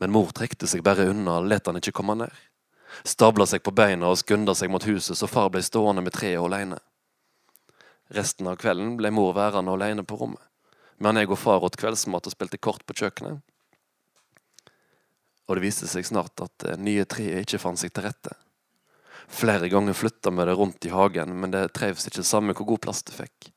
Men 0.00 0.12
mor 0.12 0.32
trekte 0.36 0.68
seg 0.68 0.82
bare 0.84 1.08
unna, 1.12 1.38
let 1.40 1.68
han 1.68 1.78
ikke 1.80 1.94
komme 1.96 2.18
ned. 2.20 2.34
Stabla 3.06 3.46
seg 3.46 3.62
på 3.62 3.72
beina 3.72 4.10
og 4.10 4.18
skunda 4.20 4.54
seg 4.56 4.72
mot 4.72 4.84
huset, 4.84 5.16
så 5.16 5.28
far 5.30 5.50
ble 5.52 5.62
stående 5.64 6.02
med 6.04 6.14
treet 6.16 6.40
alene. 6.40 6.80
Resten 8.10 8.48
av 8.50 8.58
kvelden 8.58 8.96
ble 8.98 9.12
mor 9.14 9.32
værende 9.36 9.72
alene 9.76 10.02
på 10.04 10.18
rommet, 10.18 10.42
mens 10.98 11.22
jeg 11.22 11.30
og 11.30 11.38
far 11.38 11.64
åt 11.64 11.78
kveldsmat 11.78 12.26
og 12.26 12.34
spilte 12.34 12.58
kort 12.58 12.82
på 12.88 12.96
kjøkkenet. 12.98 13.38
Og 15.46 15.56
det 15.56 15.64
viste 15.64 15.88
seg 15.90 16.06
snart 16.06 16.42
at 16.42 16.52
det 16.64 16.78
nye 16.82 17.06
treet 17.08 17.46
ikke 17.46 17.62
fant 17.62 17.78
seg 17.80 17.94
til 17.94 18.08
rette. 18.08 18.34
Flere 19.30 19.68
ganger 19.70 19.94
flytta 19.94 20.30
vi 20.34 20.44
det 20.44 20.54
rundt 20.58 20.86
i 20.86 20.90
hagen, 20.90 21.36
men 21.40 21.52
det 21.54 21.68
trivdes 21.76 22.08
ikke 22.10 22.26
samme 22.26 22.54
hvor 22.56 22.66
god 22.72 22.82
plass 22.86 23.02
det 23.06 23.14
fikk. 23.14 23.52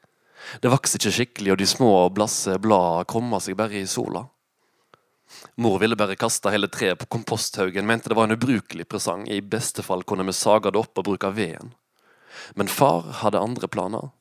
Det 0.62 0.70
vokste 0.70 1.00
ikke 1.00 1.14
skikkelig, 1.18 1.54
og 1.54 1.60
de 1.60 1.68
små 1.68 1.92
blasse 2.14 2.60
bladene 2.62 3.08
krumma 3.10 3.40
seg 3.42 3.58
bare 3.58 3.80
i 3.80 3.88
sola. 3.90 4.28
Mor 5.56 5.80
ville 5.82 5.98
bare 5.98 6.18
kaste 6.20 6.52
hele 6.54 6.70
treet 6.70 7.00
på 7.00 7.10
komposthaugen, 7.16 7.88
mente 7.90 8.12
det 8.12 8.18
var 8.20 8.30
en 8.30 8.36
ubrukelig 8.38 8.86
presang. 8.88 9.26
I 9.28 9.42
beste 9.42 9.84
fall 9.86 10.04
kunne 10.04 10.28
vi 10.28 10.36
saga 10.38 10.72
det 10.72 10.82
opp 10.84 11.00
og 11.00 11.08
bruke 11.10 11.32
veden. 11.34 11.74
Men 12.54 12.70
far 12.70 13.10
hadde 13.24 13.42
andre 13.42 13.68
planer. 13.68 14.12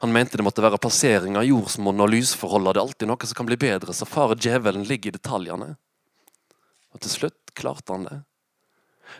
Han 0.00 0.12
mente 0.12 0.36
det 0.36 0.44
måtte 0.44 0.62
være 0.62 0.80
plassering 0.80 1.36
av 1.40 1.44
jordsmonn 1.48 2.00
og 2.00 2.12
lysforhold, 2.12 2.68
det 2.68 2.80
er 2.80 2.86
alltid 2.86 3.10
noe 3.10 3.28
som 3.28 3.38
kan 3.40 3.48
bli 3.48 3.60
bedre, 3.60 3.96
så 3.96 4.08
far 4.08 4.34
og 4.34 4.40
djevelen 4.40 4.84
ligger 4.88 5.10
i 5.10 5.16
detaljene. 5.18 5.70
Og 6.94 7.00
til 7.04 7.14
slutt 7.16 7.54
klarte 7.56 7.96
han 7.96 8.06
det. 8.06 8.18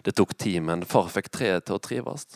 Det 0.06 0.14
tok 0.18 0.36
tid, 0.38 0.62
men 0.66 0.86
far 0.88 1.10
fikk 1.12 1.30
treet 1.34 1.66
til 1.66 1.78
å 1.78 1.82
trives. 1.82 2.26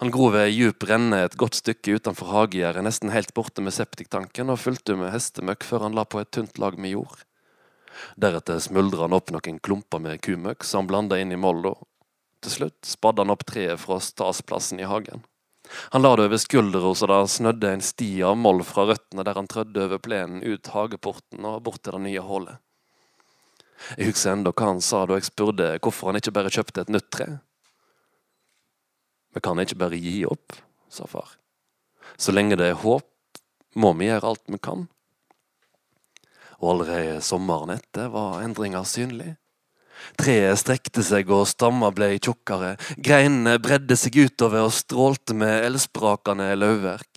Han 0.00 0.12
grov 0.14 0.36
ei 0.38 0.52
djup 0.52 0.84
renne 0.86 1.24
et 1.24 1.36
godt 1.38 1.58
stykke 1.58 1.98
utenfor 1.98 2.30
hagegjerdet, 2.30 2.84
nesten 2.86 3.12
helt 3.14 3.34
borte 3.34 3.64
med 3.64 3.74
septiktanken, 3.74 4.52
og 4.52 4.60
fulgte 4.62 4.96
med 4.98 5.12
hestemøkk 5.14 5.66
før 5.66 5.88
han 5.88 5.96
la 5.98 6.06
på 6.06 6.22
et 6.22 6.30
tynt 6.34 6.60
lag 6.62 6.78
med 6.78 6.94
jord. 6.94 7.24
Deretter 8.16 8.62
smuldra 8.62 9.06
han 9.06 9.16
opp 9.16 9.32
noen 9.34 9.58
klumper 9.60 10.00
med 10.02 10.22
kumøkk 10.24 10.64
som 10.64 10.82
han 10.82 10.90
blanda 10.92 11.18
inn 11.20 11.34
i 11.34 11.40
molda. 11.40 11.74
Til 12.42 12.56
slutt 12.56 12.88
spadde 12.88 13.22
han 13.22 13.34
opp 13.34 13.44
treet 13.46 13.80
fra 13.80 14.00
stasplassen 14.02 14.80
i 14.80 14.88
hagen. 14.88 15.26
Han 15.94 16.02
la 16.02 16.16
det 16.16 16.26
over 16.26 16.40
skuldra 16.42 16.90
så 16.98 17.06
det 17.06 17.20
snødde 17.30 17.70
en 17.70 17.84
sti 17.84 18.10
av 18.26 18.36
moll 18.36 18.64
fra 18.66 18.88
røttene 18.90 19.24
der 19.24 19.38
han 19.38 19.48
trødde 19.48 19.86
over 19.86 20.02
plenen 20.02 20.42
ut 20.42 20.72
hageporten 20.74 21.46
og 21.48 21.62
bort 21.68 21.82
til 21.84 21.96
det 21.96 22.02
nye 22.08 22.24
hullet. 22.26 22.58
Jeg 23.96 24.10
husker 24.10 24.32
enda 24.32 24.52
hva 24.54 24.70
han 24.72 24.82
sa 24.84 25.04
da 25.06 25.18
jeg 25.18 25.28
spurte 25.28 25.72
hvorfor 25.82 26.10
han 26.10 26.20
ikke 26.20 26.34
bare 26.34 26.52
kjøpte 26.52 26.84
et 26.84 26.92
nytt 26.92 27.10
tre. 27.14 27.28
Vi 29.32 29.40
kan 29.40 29.60
ikke 29.62 29.78
bare 29.80 30.00
gi 30.00 30.22
opp, 30.28 30.56
sa 30.92 31.06
far. 31.08 31.36
Så 32.20 32.34
lenge 32.34 32.58
det 32.60 32.68
er 32.68 32.82
håp, 32.82 33.08
må 33.80 33.94
vi 33.96 34.10
gjøre 34.10 34.32
alt 34.32 34.44
vi 34.52 34.60
kan. 34.60 34.84
Og 36.60 36.74
allerede 36.74 37.22
sommeren 37.24 37.72
etter 37.74 38.12
var 38.12 38.42
endringer 38.44 38.84
synlig. 38.86 39.34
Treet 40.18 40.58
strekte 40.58 41.04
seg 41.06 41.30
og 41.32 41.46
stamma 41.50 41.92
ble 41.94 42.10
tjukkere, 42.18 42.74
greinene 42.98 43.58
bredde 43.62 43.96
seg 43.98 44.18
utover 44.26 44.66
og 44.66 44.74
strålte 44.74 45.36
med 45.38 45.66
elsprakende 45.68 46.50
løvverk. 46.58 47.11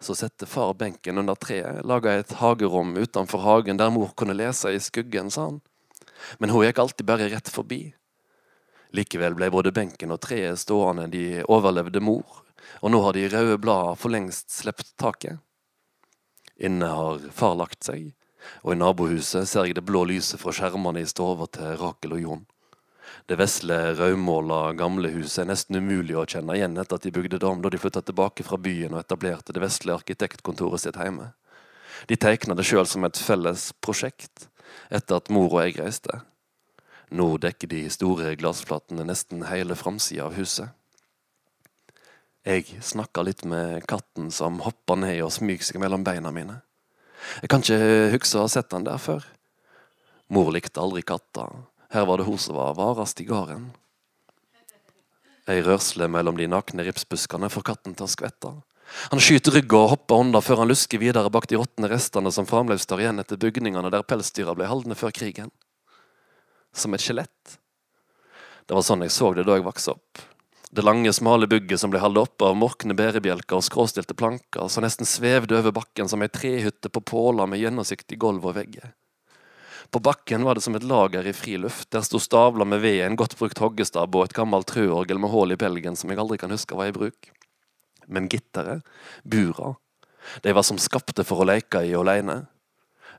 Så 0.00 0.14
satte 0.16 0.46
far 0.48 0.74
benken 0.74 1.18
under 1.20 1.36
treet, 1.36 1.82
laga 1.84 2.14
et 2.16 2.32
hagerom 2.40 2.94
utenfor 2.96 3.42
hagen 3.44 3.76
der 3.76 3.90
mor 3.92 4.14
kunne 4.16 4.36
lese 4.36 4.72
i 4.72 4.80
skuggen, 4.80 5.30
sa 5.30 5.50
han. 5.50 5.60
Men 6.38 6.50
hun 6.50 6.64
gikk 6.64 6.80
alltid 6.80 7.06
bare 7.06 7.28
rett 7.28 7.48
forbi. 7.52 7.82
Likevel 8.96 9.36
ble 9.36 9.50
både 9.52 9.72
benken 9.76 10.10
og 10.10 10.22
treet 10.24 10.58
stående, 10.58 11.06
de 11.12 11.44
overlevde 11.44 12.00
mor, 12.02 12.40
og 12.80 12.90
nå 12.90 13.02
har 13.04 13.14
de 13.14 13.28
røde 13.28 13.58
bladene 13.60 13.98
for 14.00 14.12
lengst 14.12 14.50
sluppet 14.56 14.94
taket. 14.98 15.38
Inne 16.56 16.88
har 16.88 17.20
far 17.32 17.54
lagt 17.60 17.84
seg, 17.84 18.10
og 18.64 18.74
i 18.74 18.80
nabohuset 18.80 19.48
ser 19.48 19.68
jeg 19.68 19.76
det 19.76 19.84
blå 19.86 20.06
lyset 20.08 20.40
fra 20.40 20.52
skjermene 20.56 21.04
i 21.04 21.08
stua 21.08 21.46
til 21.52 21.76
Rakel 21.80 22.16
og 22.16 22.24
Jon. 22.24 22.42
Det 23.30 23.36
vesle, 23.38 23.94
rødmåla 23.94 24.72
gamlehuset 24.74 25.44
er 25.44 25.46
nesten 25.52 25.76
umulig 25.78 26.16
å 26.18 26.24
kjenne 26.26 26.56
igjen 26.56 26.72
etter 26.82 26.98
at 26.98 27.04
de 27.06 27.12
bygde 27.14 27.38
det 27.38 27.46
om 27.46 27.60
da 27.62 27.70
de 27.70 27.78
flytta 27.78 28.02
tilbake 28.02 28.42
fra 28.42 28.58
byen 28.58 28.96
og 28.96 29.04
etablerte 29.04 29.54
det 29.54 29.62
vesle 29.62 29.94
arkitektkontoret 29.94 30.82
sitt 30.82 30.98
hjemme. 30.98 31.28
De 32.10 32.18
tegna 32.18 32.58
det 32.58 32.66
sjøl 32.66 32.90
som 32.90 33.06
et 33.06 33.22
felles 33.22 33.68
prosjekt, 33.86 34.48
etter 34.90 35.22
at 35.22 35.30
mor 35.30 35.46
og 35.46 35.62
jeg 35.62 35.78
reiste. 35.78 36.18
Nå 37.14 37.28
dekker 37.46 37.70
de 37.70 37.84
store 37.94 38.34
glassflatene 38.42 39.06
nesten 39.06 39.46
hele 39.46 39.78
framsida 39.78 40.26
av 40.26 40.34
huset. 40.34 40.74
Jeg 42.42 42.82
snakker 42.82 43.30
litt 43.30 43.46
med 43.46 43.86
katten 43.86 44.34
som 44.34 44.58
hopper 44.66 45.04
ned 45.06 45.20
og 45.22 45.36
smyger 45.38 45.70
seg 45.70 45.78
mellom 45.78 46.02
beina 46.02 46.34
mine. 46.34 46.64
Jeg 47.44 47.54
kan 47.54 47.62
ikke 47.62 48.10
huske 48.16 48.42
å 48.42 48.48
ha 48.48 48.54
sett 48.58 48.74
han 48.74 48.90
der 48.90 48.98
før. 48.98 49.22
Mor 50.34 50.50
likte 50.50 50.82
aldri 50.82 51.06
katter, 51.06 51.69
her 51.90 52.06
var 52.06 52.18
det 52.20 52.26
hun 52.28 52.38
som 52.38 52.56
var 52.56 52.74
varast 52.78 53.20
i 53.20 53.26
gården. 53.26 53.70
Ei 55.50 55.62
rørsle 55.66 56.06
mellom 56.06 56.36
de 56.38 56.46
nakne 56.46 56.84
ripsbuskene 56.86 57.50
får 57.50 57.66
katten 57.72 57.96
til 57.98 58.06
å 58.06 58.10
skvette. 58.10 58.52
Han 59.10 59.22
skyter 59.22 59.54
rygga 59.54 59.78
og 59.78 59.92
hopper 59.94 60.22
unna 60.22 60.42
før 60.42 60.62
han 60.62 60.70
lusker 60.70 61.02
videre 61.02 61.30
bak 61.30 61.48
de 61.50 61.58
råtne 61.58 61.90
restene 61.90 62.30
som 62.34 62.46
fremdeles 62.46 62.86
står 62.86 63.04
igjen 63.04 63.22
etter 63.22 63.38
bygningene 63.40 63.90
der 63.90 64.06
pelsdyra 64.06 64.54
ble 64.58 64.68
holdne 64.70 64.98
før 64.98 65.14
krigen. 65.14 65.50
Som 66.74 66.94
et 66.94 67.02
skjelett. 67.02 67.56
Det 68.66 68.76
var 68.76 68.86
sånn 68.86 69.02
jeg 69.02 69.14
så 69.14 69.32
det 69.34 69.46
da 69.48 69.58
jeg 69.58 69.66
vokste 69.66 69.96
opp. 69.96 70.22
Det 70.70 70.84
lange, 70.86 71.10
smale 71.10 71.48
bygget 71.50 71.82
som 71.82 71.90
ble 71.90 71.98
holdt 71.98 72.20
oppe 72.20 72.46
av 72.46 72.54
morkne 72.54 72.94
bærebjelker 72.94 73.58
og 73.58 73.66
skråstilte 73.66 74.14
planker, 74.14 74.68
som 74.70 74.86
nesten 74.86 75.08
svevde 75.08 75.58
over 75.58 75.74
bakken 75.74 76.06
som 76.06 76.22
ei 76.22 76.30
trehytte 76.30 76.92
på 76.94 77.02
påler 77.02 77.50
med 77.50 77.58
gjennomsiktig 77.58 78.20
gulv 78.22 78.46
og 78.46 78.54
vegger. 78.60 78.92
På 79.90 79.98
bakken 79.98 80.44
var 80.46 80.54
det 80.54 80.62
som 80.62 80.74
et 80.78 80.86
lager 80.86 81.26
i 81.26 81.32
friluft. 81.34 81.90
Der 81.90 82.04
sto 82.06 82.20
stavler 82.22 82.64
med 82.68 82.82
ved, 82.84 83.00
en 83.02 83.18
godt 83.18 83.34
brukt 83.38 83.58
hoggestab 83.58 84.14
og 84.14 84.28
et 84.28 84.36
gammelt 84.36 84.68
trøorgel 84.70 85.18
med 85.18 85.32
hull 85.32 85.50
i 85.50 85.58
belgen 85.58 85.98
som 85.98 86.12
jeg 86.12 86.20
aldri 86.22 86.38
kan 86.38 86.54
huske 86.54 86.78
var 86.78 86.92
i 86.92 86.94
bruk. 86.94 87.32
Men 88.06 88.28
gitteret, 88.30 88.86
bura, 89.22 89.74
de 90.42 90.54
var 90.54 90.66
som 90.66 90.78
skapte 90.78 91.24
for 91.26 91.42
å 91.42 91.48
leke 91.50 91.82
i 91.86 91.96
aleine. 91.98 92.44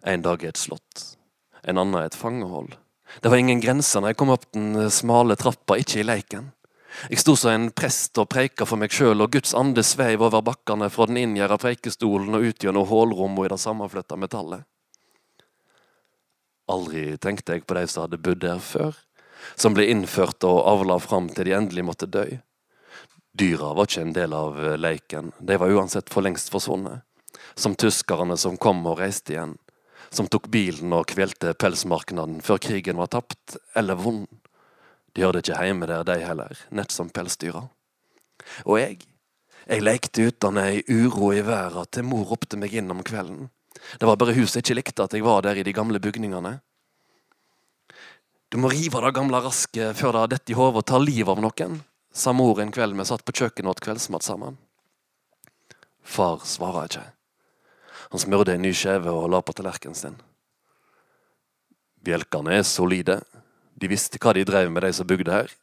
En 0.07 0.23
dag 0.23 0.43
i 0.43 0.49
et 0.49 0.59
slott, 0.59 1.17
en 1.67 1.77
annen 1.77 2.05
et 2.05 2.15
fangehold. 2.17 2.73
Det 3.19 3.29
var 3.29 3.37
ingen 3.37 3.59
grenser 3.59 4.01
når 4.01 4.13
jeg 4.13 4.19
kom 4.21 4.33
opp 4.33 4.47
den 4.55 4.89
smale 4.93 5.35
trappa, 5.35 5.75
ikke 5.77 5.99
i 6.01 6.07
leiken. 6.07 6.51
Jeg 7.11 7.21
sto 7.23 7.35
som 7.39 7.51
en 7.51 7.69
prest 7.75 8.17
og 8.19 8.29
preika 8.31 8.67
for 8.67 8.79
meg 8.79 8.95
sjøl, 8.95 9.23
og 9.23 9.31
Guds 9.35 9.53
ande 9.57 9.83
sveiv 9.85 10.23
over 10.23 10.43
bakkene 10.43 10.89
fra 10.91 11.07
den 11.07 11.19
inngjerda 11.21 11.59
preikestolen 11.59 12.35
og 12.35 12.47
ut 12.47 12.63
gjennom 12.63 12.87
hullrommene 12.87 13.47
i 13.47 13.51
det 13.51 13.59
sammenfletta 13.63 14.19
metallet. 14.19 14.67
Aldri 16.71 17.17
tenkte 17.21 17.57
jeg 17.57 17.65
på 17.67 17.75
de 17.77 17.85
som 17.89 18.05
hadde 18.05 18.21
bodd 18.21 18.41
der 18.43 18.61
før, 18.63 18.95
som 19.59 19.75
ble 19.75 19.87
innført 19.91 20.43
og 20.47 20.63
avla 20.69 20.97
fram 21.01 21.29
til 21.33 21.49
de 21.49 21.55
endelig 21.57 21.85
måtte 21.87 22.09
dø. 22.09 22.25
Dyra 23.31 23.71
var 23.75 23.87
ikke 23.87 24.05
en 24.05 24.15
del 24.15 24.35
av 24.35 24.59
leiken, 24.79 25.31
de 25.39 25.57
var 25.59 25.71
uansett 25.71 26.11
for 26.11 26.23
lengst 26.25 26.51
forsvunnet. 26.53 27.03
Som 27.55 27.75
tyskerne 27.79 28.37
som 28.39 28.57
kom 28.59 28.83
og 28.87 28.99
reiste 28.99 29.33
igjen, 29.35 29.55
som 30.11 30.27
tok 30.27 30.49
bilen 30.51 30.91
og 30.95 31.07
kvelte 31.11 31.53
pelsmarknaden 31.55 32.41
før 32.43 32.59
krigen 32.63 32.99
var 32.99 33.11
tapt 33.11 33.55
eller 33.77 33.99
vond. 33.99 34.27
De 35.15 35.23
hørte 35.23 35.43
ikke 35.43 35.63
hjemme 35.65 35.87
der, 35.87 36.03
de 36.07 36.17
heller, 36.23 36.59
nett 36.71 36.91
som 36.91 37.09
pelsdyra. 37.11 37.63
Og 38.65 38.77
jeg, 38.79 38.99
jeg 39.67 39.83
lekte 39.83 40.27
uten 40.27 40.59
ei 40.59 40.83
uro 40.87 41.31
i 41.35 41.43
verda 41.45 41.85
til 41.87 42.07
mor 42.07 42.27
ropte 42.31 42.59
meg 42.59 42.75
inn 42.75 42.91
om 42.91 43.03
kvelden. 43.07 43.49
Det 43.99 44.07
var 44.07 44.19
bare 44.19 44.35
huset 44.35 44.61
ikke 44.61 44.77
likte 44.77 45.05
at 45.05 45.13
jeg 45.15 45.25
var 45.25 45.41
der 45.45 45.59
i 45.59 45.63
de 45.65 45.73
gamle 45.75 45.99
bygningene. 45.99 46.59
Du 48.51 48.57
må 48.59 48.71
rive 48.71 48.99
det 49.03 49.13
gamle 49.15 49.39
rasket 49.39 49.95
før 49.95 50.11
det 50.11 50.21
har 50.21 50.31
dette 50.33 50.51
i 50.51 50.57
hodet 50.57 50.83
og 50.83 50.87
tar 50.89 51.03
livet 51.03 51.31
av 51.31 51.39
noen, 51.43 51.79
sa 52.11 52.33
mor 52.35 52.59
en 52.59 52.73
kveld 52.73 52.97
vi 52.97 53.07
satt 53.07 53.23
på 53.23 53.35
kjøkkenet 53.39 53.69
og 53.69 53.77
åt 53.77 53.83
kveldsmat 53.85 54.27
sammen. 54.27 54.57
Far 56.03 56.41
svara 56.43 56.83
ikke. 56.89 57.05
Han 58.11 58.19
smurte 58.19 58.57
en 58.57 58.65
ny 58.65 58.73
skjeve 58.75 59.13
og 59.13 59.29
la 59.31 59.39
på 59.39 59.55
tallerkenen 59.55 59.95
sin. 59.95 60.17
Bjelkene 62.03 62.57
er 62.57 62.67
solide. 62.67 63.21
De 63.79 63.87
visste 63.87 64.19
hva 64.19 64.33
de 64.35 64.43
drev 64.43 64.67
med, 64.73 64.83
de 64.83 64.91
som 64.93 65.07
bygde 65.07 65.31
her, 65.31 65.53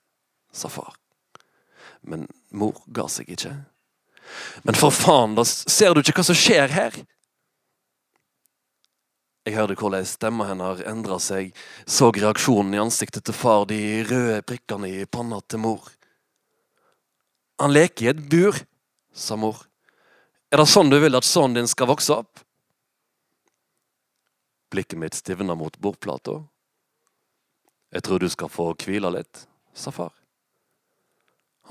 sa 0.54 0.70
far. 0.72 0.94
Men 2.00 2.24
mor 2.56 2.78
ga 2.94 3.04
seg 3.10 3.28
ikke. 3.34 3.52
Men 4.64 4.78
for 4.78 4.94
faen, 4.94 5.36
da 5.36 5.44
ser 5.44 5.92
du 5.92 6.00
ikke 6.00 6.22
hva 6.22 6.28
som 6.30 6.38
skjer 6.38 6.72
her? 6.72 6.96
Jeg 9.48 9.56
hørte 9.56 9.78
hvordan 9.80 10.04
stemma 10.04 10.44
hennes 10.44 10.82
endra 10.84 11.16
seg, 11.24 11.54
så 11.88 12.10
reaksjonen 12.12 12.74
i 12.76 12.80
ansiktet 12.82 13.24
til 13.24 13.32
far, 13.32 13.62
de 13.64 14.02
røde 14.04 14.42
prikkene 14.44 14.90
i 14.92 15.06
panna 15.08 15.38
til 15.48 15.62
mor. 15.62 15.86
Han 17.56 17.72
leker 17.72 18.04
i 18.04 18.10
et 18.10 18.20
bur, 18.28 18.58
sa 19.08 19.38
mor. 19.40 19.62
Er 20.52 20.60
det 20.60 20.66
sånn 20.68 20.92
du 20.92 20.98
vil 21.00 21.16
at 21.16 21.24
sønnen 21.24 21.62
din 21.62 21.70
skal 21.70 21.88
vokse 21.88 22.18
opp? 22.20 22.42
Blikket 24.68 25.00
mitt 25.00 25.16
stivna 25.16 25.56
mot 25.56 25.80
bordplata. 25.80 26.42
Jeg 27.96 28.04
tror 28.04 28.20
du 28.20 28.28
skal 28.28 28.52
få 28.52 28.68
hvile 28.84 29.14
litt, 29.16 29.46
sa 29.72 29.94
far. 29.96 30.12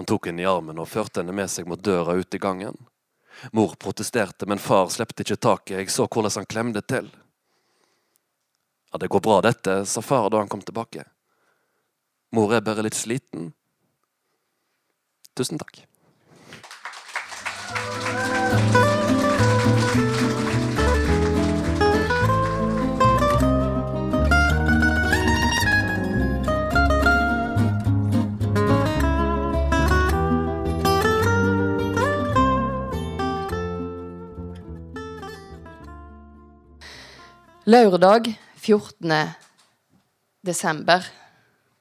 Han 0.02 0.10
tok 0.10 0.32
henne 0.32 0.42
i 0.42 0.50
armen 0.50 0.82
og 0.82 0.90
førte 0.90 1.22
henne 1.22 1.38
med 1.38 1.54
seg 1.54 1.70
mot 1.70 1.78
døra 1.78 2.18
ut 2.18 2.34
i 2.34 2.42
gangen. 2.42 2.82
Mor 3.54 3.78
protesterte, 3.78 4.50
men 4.50 4.58
far 4.58 4.90
slepte 4.90 5.22
ikke 5.22 5.38
taket. 5.46 5.78
Jeg 5.78 5.94
så 5.94 6.10
hvordan 6.10 6.40
han 6.42 6.50
klemte 6.50 6.86
til. 6.90 7.13
Det 9.00 9.08
går 9.08 9.20
bra, 9.20 9.42
dette, 9.42 9.86
sa 9.86 10.02
far 10.02 10.30
da 10.30 10.42
han 10.42 10.50
kom 10.50 10.62
tilbake. 10.62 11.04
Mor 12.34 12.54
er 12.54 12.66
bare 12.66 12.84
litt 12.84 12.98
sliten. 12.98 13.52
Tusen 15.38 15.62
takk. 15.62 15.84
Lørdag 37.68 38.32
14. 38.67 39.27
desember 40.41 41.06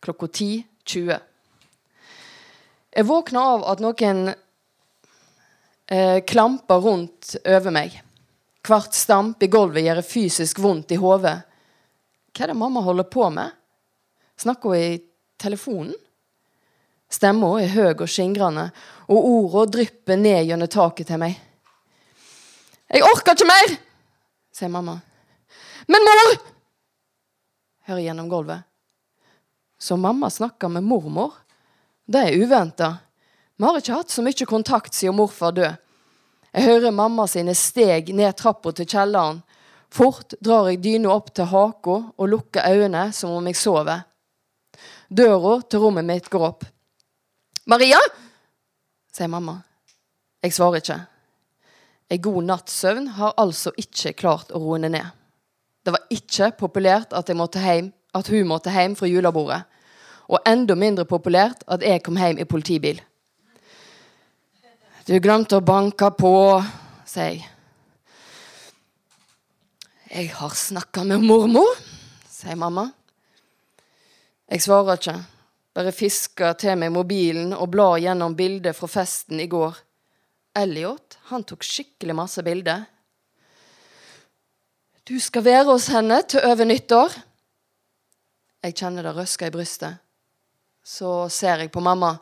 klokka 0.00 0.26
10.20. 0.26 1.18
Jeg 2.90 3.06
våkna 3.08 3.42
av 3.42 3.64
at 3.72 3.82
noen 3.82 4.28
eh, 4.30 6.20
klamper 6.22 6.84
rundt 6.86 7.32
over 7.42 7.74
meg. 7.74 7.98
Hvert 8.62 8.94
stamp 8.94 9.42
i 9.42 9.50
gulvet 9.50 9.82
gjør 9.82 10.04
fysisk 10.06 10.62
vondt 10.62 10.94
i 10.94 11.00
hodet. 11.02 11.34
Hva 12.30 12.46
er 12.46 12.54
det 12.54 12.58
mamma 12.62 12.86
holder 12.86 13.10
på 13.10 13.32
med? 13.34 13.50
Snakker 14.38 14.76
hun 14.76 14.86
i 14.86 14.96
telefonen? 15.42 15.94
Stemma 17.10 17.56
er 17.66 17.74
høy 17.74 17.94
og 17.96 18.06
skingrende, 18.06 18.70
og 19.10 19.32
orda 19.34 19.72
drypper 19.74 20.22
ned 20.22 20.44
gjennom 20.46 20.70
taket 20.70 21.10
til 21.10 21.18
meg. 21.26 21.34
Jeg 22.94 23.10
orker 23.10 23.34
ikke 23.34 23.54
mer, 23.56 23.80
sier 24.54 24.70
mamma. 24.70 25.00
Men 25.90 26.06
mor! 26.06 26.54
Hører 27.86 28.04
gjennom 28.04 28.28
gulvet. 28.30 28.66
Så 29.78 29.96
mamma 29.96 30.30
snakker 30.30 30.68
med 30.68 30.84
mormor. 30.84 31.32
Det 32.06 32.22
er 32.28 32.38
uventa. 32.42 32.96
Vi 33.56 33.64
har 33.64 33.78
ikke 33.80 33.98
hatt 33.98 34.12
så 34.12 34.24
mye 34.24 34.46
kontakt 34.48 34.94
siden 34.94 35.16
morfar 35.16 35.54
døde. 35.56 35.76
Jeg 36.56 36.64
hører 36.64 36.94
mamma 36.94 37.26
sine 37.28 37.52
steg 37.54 38.14
ned 38.16 38.32
trappa 38.38 38.72
til 38.72 38.88
kjelleren. 38.88 39.42
Fort 39.92 40.34
drar 40.40 40.70
jeg 40.70 40.80
dyna 40.84 41.10
opp 41.12 41.28
til 41.36 41.50
haka 41.50 41.96
og 42.16 42.30
lukker 42.32 42.64
øynene 42.64 43.10
som 43.12 43.34
om 43.36 43.48
jeg 43.50 43.58
sover. 43.60 44.06
Døra 45.08 45.58
til 45.68 45.84
rommet 45.84 46.06
mitt 46.08 46.30
går 46.32 46.46
opp. 46.48 46.64
'Maria!' 47.66 48.00
sier 49.12 49.28
mamma. 49.28 49.60
Jeg 50.42 50.52
svarer 50.52 50.80
ikke. 50.80 50.98
En 52.10 52.22
god 52.22 52.42
natts 52.42 52.72
søvn 52.72 53.08
har 53.18 53.34
altså 53.36 53.72
ikke 53.76 54.12
klart 54.12 54.52
å 54.54 54.60
roe 54.62 54.78
ned. 54.78 55.06
Det 55.86 55.92
var 55.94 56.02
ikke 56.10 56.48
populært 56.58 57.12
at, 57.14 57.28
hjem, 57.30 57.92
at 58.14 58.28
hun 58.28 58.48
måtte 58.50 58.72
hjem 58.74 58.96
fra 58.98 59.06
julebordet. 59.06 59.60
Og 60.26 60.40
enda 60.42 60.74
mindre 60.74 61.04
populært 61.06 61.62
at 61.70 61.84
jeg 61.86 62.02
kom 62.02 62.18
hjem 62.18 62.40
i 62.42 62.46
politibil. 62.48 62.98
Du 65.06 65.14
glemte 65.22 65.60
å 65.60 65.62
banke 65.62 66.08
på, 66.18 66.32
sier 67.06 67.36
jeg. 67.36 67.44
Jeg 70.10 70.32
har 70.34 70.58
snakka 70.58 71.04
med 71.06 71.22
mormor, 71.22 71.78
sier 72.26 72.58
mamma. 72.58 72.88
Jeg 74.50 74.66
svarer 74.66 74.98
ikke, 74.98 75.16
bare 75.70 75.94
fisker 75.94 76.58
til 76.58 76.82
meg 76.82 76.90
mobilen 76.94 77.54
og 77.54 77.70
blar 77.70 78.00
gjennom 78.02 78.34
bildet 78.34 78.74
fra 78.74 78.90
festen 78.90 79.38
i 79.38 79.46
går. 79.50 79.78
Elliot 80.58 81.20
han 81.30 81.46
tok 81.46 81.62
skikkelig 81.62 82.18
masse 82.18 82.42
bilder. 82.42 82.88
Du 85.06 85.20
skal 85.22 85.44
være 85.46 85.68
hos 85.68 85.84
henne 85.94 86.16
til 86.26 86.42
over 86.42 86.66
nyttår. 86.66 87.12
Jeg 88.66 88.74
kjenner 88.74 89.06
det 89.06 89.12
røsker 89.14 89.46
i 89.46 89.54
brystet. 89.54 90.00
Så 90.82 91.28
ser 91.30 91.60
jeg 91.62 91.70
på 91.70 91.82
mamma, 91.82 92.16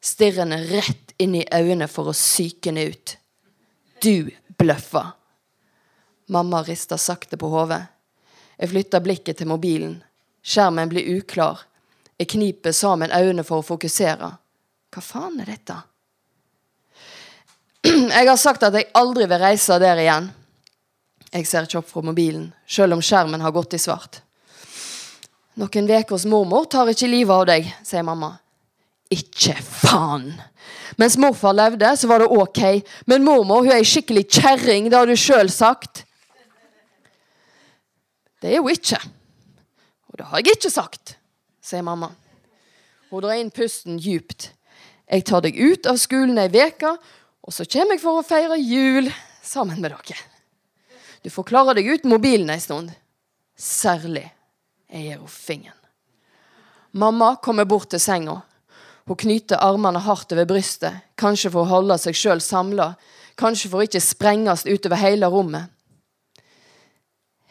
stirrende 0.00 0.56
rett 0.70 1.12
inn 1.20 1.34
i 1.36 1.42
øynene 1.52 1.84
for 1.88 2.08
å 2.08 2.14
psyke 2.16 2.70
henne 2.70 2.86
ut. 2.94 3.12
Du 4.00 4.30
bløffer. 4.56 5.10
Mamma 6.32 6.62
rister 6.64 6.96
sakte 6.96 7.36
på 7.36 7.50
hodet. 7.52 7.82
Jeg 8.56 8.72
flytter 8.72 9.04
blikket 9.04 9.42
til 9.42 9.50
mobilen. 9.50 9.98
Skjermen 10.40 10.88
blir 10.88 11.10
uklar. 11.18 11.66
Jeg 12.16 12.30
kniper 12.32 12.72
sammen 12.72 13.12
øynene 13.12 13.44
for 13.44 13.60
å 13.60 13.66
fokusere. 13.66 14.30
Hva 14.94 15.04
faen 15.04 15.42
er 15.44 15.50
dette? 15.52 15.76
Jeg 18.16 18.28
har 18.30 18.40
sagt 18.40 18.64
at 18.64 18.72
jeg 18.78 18.86
aldri 18.96 19.26
vil 19.28 19.42
reise 19.42 19.76
der 19.82 19.98
igjen. 20.00 20.30
Jeg 21.34 21.48
ser 21.50 21.66
ikke 21.66 21.80
opp 21.80 21.90
fra 21.90 22.02
mobilen, 22.06 22.46
selv 22.66 22.94
om 22.94 23.02
skjermen 23.02 23.42
har 23.42 23.52
gått 23.54 23.74
i 23.74 23.80
svart. 23.82 24.20
Noen 25.58 25.88
uker 25.90 26.14
hos 26.14 26.26
mormor 26.30 26.68
tar 26.70 26.90
ikke 26.90 27.10
livet 27.10 27.34
av 27.34 27.46
deg, 27.50 27.70
sier 27.86 28.04
mamma. 28.06 28.36
Ikke 29.10 29.56
faen! 29.58 30.30
Mens 30.98 31.16
morfar 31.18 31.54
levde, 31.56 31.90
så 31.98 32.06
var 32.10 32.22
det 32.22 32.30
ok, 32.30 32.60
men 33.10 33.26
mormor 33.26 33.64
hun 33.64 33.72
er 33.72 33.82
ei 33.82 33.86
skikkelig 33.88 34.28
kjerring, 34.30 34.86
det 34.90 34.98
har 34.98 35.10
du 35.10 35.16
sjøl 35.18 35.50
sagt. 35.50 36.04
Det 38.42 38.52
er 38.54 38.62
hun 38.62 38.70
ikke. 38.70 39.00
Og 40.10 40.20
det 40.20 40.28
har 40.30 40.42
jeg 40.42 40.58
ikke 40.58 40.70
sagt, 40.70 41.16
sier 41.64 41.82
mamma. 41.86 42.12
Hun 43.10 43.24
drar 43.24 43.40
inn 43.40 43.50
pusten 43.54 43.98
djupt. 43.98 44.52
Jeg 45.10 45.26
tar 45.26 45.42
deg 45.42 45.58
ut 45.58 45.90
av 45.90 45.98
skolen 46.02 46.38
ei 46.38 46.46
uke, 46.50 46.94
og 47.42 47.54
så 47.54 47.66
kommer 47.66 47.98
jeg 47.98 48.04
for 48.06 48.22
å 48.22 48.26
feire 48.26 48.58
jul 48.62 49.10
sammen 49.42 49.82
med 49.82 49.90
dere. 49.90 50.33
Du 51.24 51.30
får 51.32 51.46
klare 51.48 51.72
deg 51.78 51.86
uten 51.88 52.12
mobilen 52.12 52.52
ei 52.52 52.60
stund. 52.60 52.90
Særlig 53.56 54.26
er 54.92 55.06
jeg 55.06 55.28
fingeren. 55.32 55.78
Mamma 56.92 57.34
kommer 57.42 57.64
bort 57.64 57.88
til 57.94 58.02
senga. 58.02 58.42
Hun 59.08 59.18
knyter 59.18 59.62
armene 59.64 60.02
hardt 60.04 60.32
over 60.36 60.46
brystet, 60.48 61.00
kanskje 61.16 61.50
for 61.54 61.64
å 61.64 61.70
holde 61.70 61.96
seg 62.00 62.16
sjøl 62.16 62.42
samla, 62.44 62.92
kanskje 63.40 63.70
for 63.72 63.80
å 63.80 63.88
ikke 63.88 64.04
sprenges 64.04 64.66
utover 64.68 65.00
hele 65.00 65.32
rommet. 65.32 65.72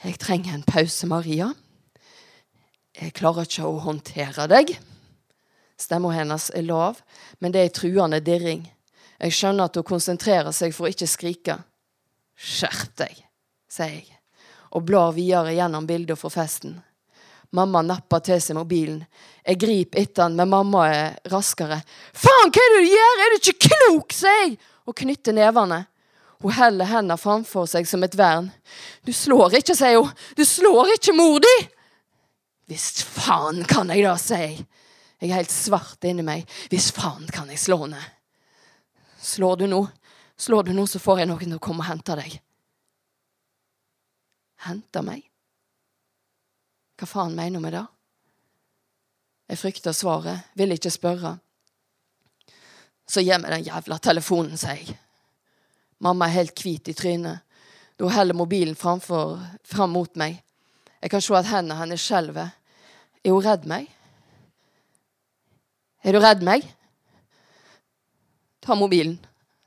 Jeg 0.05 0.21
trenger 0.21 0.53
en 0.53 0.65
pause, 0.67 1.09
Maria. 1.09 1.49
Jeg 2.93 3.17
klarer 3.17 3.49
ikke 3.49 3.65
å 3.65 3.81
håndtere 3.87 4.47
deg. 4.53 4.77
Stemma 5.81 6.13
hennes 6.13 6.49
er 6.53 6.67
lav, 6.69 7.01
men 7.41 7.51
det 7.51 7.61
er 7.61 7.71
ei 7.71 7.75
truende 7.75 8.21
dirring. 8.21 8.67
Jeg 9.17 9.33
skjønner 9.33 9.65
at 9.65 9.81
hun 9.81 9.91
konsentrerer 9.95 10.53
seg 10.53 10.75
for 10.77 10.85
å 10.85 10.93
ikke 10.93 11.09
skrike. 11.09 11.61
Skjerp 12.37 12.97
deg 13.01 13.22
sier 13.73 13.93
jeg, 14.01 14.17
og 14.73 14.85
blar 14.87 15.13
videre 15.15 15.53
gjennom 15.55 15.87
bildet 15.89 16.19
fra 16.19 16.31
festen. 16.33 16.77
Mamma 17.53 17.83
napper 17.85 18.21
til 18.25 18.41
seg 18.41 18.57
mobilen. 18.57 19.03
Jeg 19.45 19.59
griper 19.61 20.01
etter 20.01 20.25
den, 20.25 20.37
men 20.39 20.49
mamma 20.49 20.87
er 20.89 21.17
raskere. 21.29 21.77
Faen, 22.17 22.49
hva 22.49 22.61
er 22.63 22.73
det 22.73 22.81
du 22.81 22.89
gjør? 22.89 23.19
Er 23.21 23.33
du 23.33 23.39
ikke 23.39 23.67
klok, 23.69 24.15
sier 24.17 24.39
jeg, 24.39 24.55
og 24.89 24.97
knytter 24.97 25.37
nevene. 25.37 25.83
Hun 26.43 26.55
heller 26.57 26.89
hendene 26.89 27.19
framfor 27.21 27.67
seg 27.69 27.85
som 27.87 28.03
et 28.03 28.17
vern. 28.17 28.49
Du 29.05 29.13
slår 29.15 29.59
ikke, 29.59 29.75
sier 29.77 29.99
hun. 29.99 30.09
Du 30.35 30.41
slår 30.47 30.95
ikke 30.97 31.13
mor 31.15 31.37
di! 31.43 31.53
Visst 32.71 33.03
faen 33.05 33.61
kan 33.69 33.91
jeg 33.93 34.05
da, 34.07 34.15
sier 34.19 34.47
jeg. 34.47 34.65
Jeg 35.21 35.29
er 35.29 35.39
helt 35.39 35.53
svart 35.53 36.09
inni 36.09 36.25
meg. 36.25 36.49
Visst 36.73 36.95
faen 36.97 37.29
kan 37.31 37.51
jeg 37.53 37.61
slå 37.61 37.83
henne. 37.85 38.01
Slår 39.23 39.61
du 39.61 39.67
nå, 39.71 39.83
slår 40.41 40.67
du 40.67 40.73
nå, 40.75 40.87
så 40.89 40.99
får 40.99 41.21
jeg 41.21 41.29
noen 41.29 41.45
til 41.45 41.61
å 41.61 41.63
komme 41.63 41.85
og 41.85 41.91
hente 41.91 42.17
deg 42.19 42.41
hente 44.67 45.01
meg? 45.05 45.23
Hva 46.99 47.09
faen 47.09 47.35
mener 47.35 47.57
hun 47.57 47.65
med 47.65 47.75
det? 47.75 47.85
Jeg 49.49 49.59
frykter 49.59 49.95
svaret, 49.95 50.51
vil 50.55 50.71
ikke 50.75 50.91
spørre. 50.93 51.37
Så 53.05 53.21
gi 53.21 53.35
meg 53.35 53.51
den 53.51 53.65
jævla 53.67 53.99
telefonen, 53.99 54.57
sier 54.57 54.79
jeg. 54.79 54.99
Mamma 56.03 56.27
er 56.27 56.39
helt 56.39 56.59
hvit 56.59 56.89
i 56.91 56.95
trynet. 56.97 57.43
Da 57.99 58.09
heller 58.09 58.35
mobilen 58.35 58.75
framfor, 58.75 59.37
fram 59.63 59.93
mot 59.95 60.15
meg. 60.19 60.39
Jeg 61.03 61.11
kan 61.11 61.21
se 61.21 61.35
at 61.37 61.47
hendene 61.51 61.77
hennes 61.79 62.01
skjelver. 62.01 62.49
Er 63.23 63.35
hun 63.35 63.43
redd 63.43 63.67
meg? 63.69 63.87
Er 66.03 66.15
du 66.15 66.19
redd 66.19 66.43
meg? 66.43 66.65
Ta 68.63 68.75
mobilen, 68.75 69.17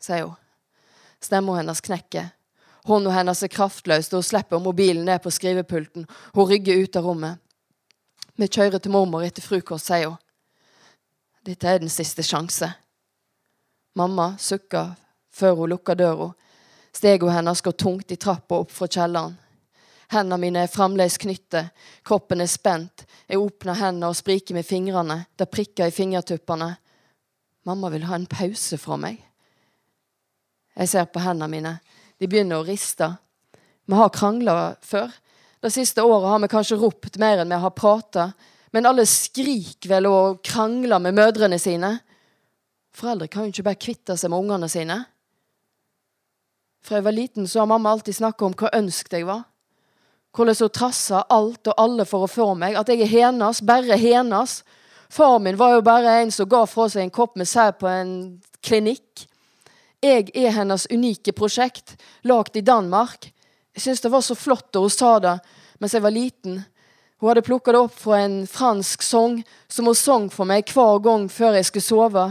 sier 0.00 0.26
hun. 0.26 0.36
Stemmen 1.20 1.56
hennes 1.56 1.80
knekker. 1.84 2.32
Hånda 2.86 3.10
hennes 3.10 3.42
er 3.42 3.50
kraftløs 3.50 4.08
da 4.10 4.20
hun 4.20 4.26
slipper 4.26 4.62
mobilen 4.62 5.06
ned 5.08 5.22
på 5.22 5.32
skrivepulten. 5.34 6.06
Hun 6.34 6.48
rygger 6.50 6.84
ut 6.84 6.96
av 6.96 7.08
rommet. 7.08 7.42
Vi 8.36 8.46
kjører 8.46 8.78
til 8.78 8.92
mormor 8.94 9.24
etter 9.26 9.42
frokost, 9.42 9.88
sier 9.88 10.12
hun. 10.12 10.20
Dette 11.46 11.70
er 11.70 11.80
den 11.82 11.90
siste 11.90 12.22
sjanse. 12.26 12.68
Mamma 13.96 14.34
sukker 14.38 14.92
før 15.34 15.62
hun 15.62 15.72
lukker 15.72 15.98
døra. 15.98 16.30
Stegene 16.94 17.34
hennes 17.36 17.62
går 17.62 17.76
tungt 17.78 18.12
i 18.12 18.18
trappa 18.20 18.60
opp 18.62 18.72
fra 18.72 18.88
kjelleren. 18.88 19.36
Hendene 20.12 20.38
mine 20.38 20.62
er 20.62 20.70
fremdeles 20.70 21.18
knyttet, 21.18 21.72
kroppen 22.06 22.40
er 22.42 22.50
spent. 22.50 23.02
Jeg 23.26 23.42
åpner 23.42 23.78
hendene 23.80 24.12
og 24.12 24.18
spriker 24.18 24.54
med 24.54 24.66
fingrene. 24.66 25.24
Det 25.34 25.48
prikker 25.50 25.90
i 25.90 25.94
fingertuppene. 25.94 26.76
Mamma 27.66 27.90
vil 27.90 28.06
ha 28.06 28.14
en 28.14 28.28
pause 28.30 28.78
fra 28.78 28.98
meg. 29.02 29.18
Jeg 30.76 30.92
ser 30.92 31.08
på 31.10 31.22
hendene 31.24 31.50
mine. 31.50 31.72
De 32.20 32.28
begynner 32.28 32.60
å 32.60 32.66
riste. 32.66 33.10
Vi 33.86 33.94
har 33.94 34.12
krangla 34.14 34.76
før. 34.82 35.12
Det 35.62 35.72
siste 35.74 36.04
året 36.04 36.30
har 36.30 36.40
vi 36.42 36.52
kanskje 36.52 36.78
ropt 36.80 37.18
mer 37.20 37.42
enn 37.42 37.52
vi 37.52 37.60
har 37.62 37.74
prata. 37.76 38.30
Men 38.74 38.88
alle 38.88 39.06
skriker 39.08 39.90
vel 39.90 40.08
og 40.10 40.40
krangler 40.44 41.00
med 41.02 41.16
mødrene 41.16 41.58
sine. 41.60 41.96
Foreldre 42.96 43.28
kan 43.28 43.46
jo 43.46 43.52
ikke 43.54 43.66
bare 43.68 43.80
kvitte 43.80 44.16
seg 44.16 44.32
med 44.32 44.44
ungene 44.44 44.68
sine. 44.72 45.02
Fra 46.86 47.00
jeg 47.00 47.06
var 47.06 47.16
liten, 47.16 47.46
så 47.50 47.60
har 47.60 47.70
mamma 47.70 47.92
alltid 47.92 48.16
snakka 48.16 48.46
om 48.46 48.56
hvor 48.56 48.74
ønsket 48.76 49.18
jeg 49.18 49.26
var. 49.28 49.44
Hvordan 50.36 50.58
hun 50.60 50.72
trassa 50.72 51.22
alt 51.32 51.70
og 51.72 51.80
alle 51.80 52.04
for 52.08 52.26
å 52.26 52.30
få 52.30 52.50
meg. 52.58 52.76
At 52.76 52.92
jeg 52.92 53.02
er 53.04 53.12
hennes, 53.12 53.62
bare 53.64 53.96
hennes. 54.00 54.60
Far 55.10 55.38
min 55.42 55.58
var 55.58 55.76
jo 55.76 55.84
bare 55.86 56.18
en 56.20 56.32
som 56.34 56.48
ga 56.48 56.64
fra 56.68 56.88
seg 56.92 57.06
en 57.06 57.14
kopp 57.14 57.36
med 57.36 57.48
sæd 57.48 57.78
på 57.80 57.88
en 57.90 58.12
klinikk. 58.64 59.26
Jeg 60.04 60.30
er 60.36 60.52
hennes 60.52 60.86
unike 60.92 61.32
prosjekt, 61.32 61.96
lagd 62.22 62.56
i 62.56 62.64
Danmark. 62.64 63.30
Jeg 63.74 63.82
syns 63.82 64.02
det 64.04 64.12
var 64.12 64.24
så 64.24 64.36
flott 64.36 64.68
da 64.72 64.82
hun 64.84 64.92
sa 64.92 65.18
det 65.20 65.38
mens 65.80 65.92
jeg 65.92 66.04
var 66.04 66.14
liten. 66.14 66.60
Hun 67.20 67.30
hadde 67.30 67.44
plukka 67.44 67.72
det 67.72 67.80
opp 67.80 67.96
fra 67.96 68.20
en 68.24 68.38
fransk 68.48 69.02
sang 69.04 69.40
som 69.68 69.88
hun 69.88 69.96
sang 69.96 70.28
for 70.32 70.48
meg 70.48 70.68
hver 70.72 71.00
gang 71.04 71.26
før 71.32 71.56
jeg 71.56 71.68
skulle 71.68 71.84
sove. 71.84 72.26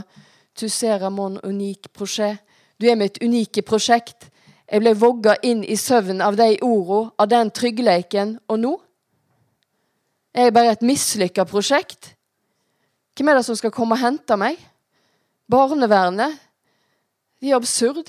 Tu 0.58 0.70
ser 0.70 1.04
mon 1.10 1.40
unik 1.44 1.92
prosjekt. 1.94 2.42
Du 2.78 2.90
er 2.90 2.98
mitt 3.00 3.22
unike 3.24 3.64
prosjekt. 3.64 4.30
Jeg 4.68 4.82
ble 4.82 4.96
vogga 4.98 5.36
inn 5.46 5.62
i 5.64 5.78
søvn 5.78 6.20
av 6.26 6.36
de 6.36 6.58
orda, 6.66 7.12
av 7.22 7.30
den 7.30 7.52
tryggleiken, 7.54 8.34
og 8.50 8.60
nå 8.60 8.72
er 10.36 10.50
jeg 10.50 10.56
bare 10.58 10.74
et 10.74 10.84
mislykka 10.84 11.46
prosjekt. 11.48 12.16
Hvem 13.16 13.30
er 13.32 13.40
det 13.40 13.46
som 13.48 13.56
skal 13.56 13.72
komme 13.72 13.96
og 13.96 14.02
hente 14.02 14.36
meg? 14.36 14.58
Barnevernet? 15.48 16.42
De 17.46 17.52
er 17.52 17.60
absurd. 17.60 18.08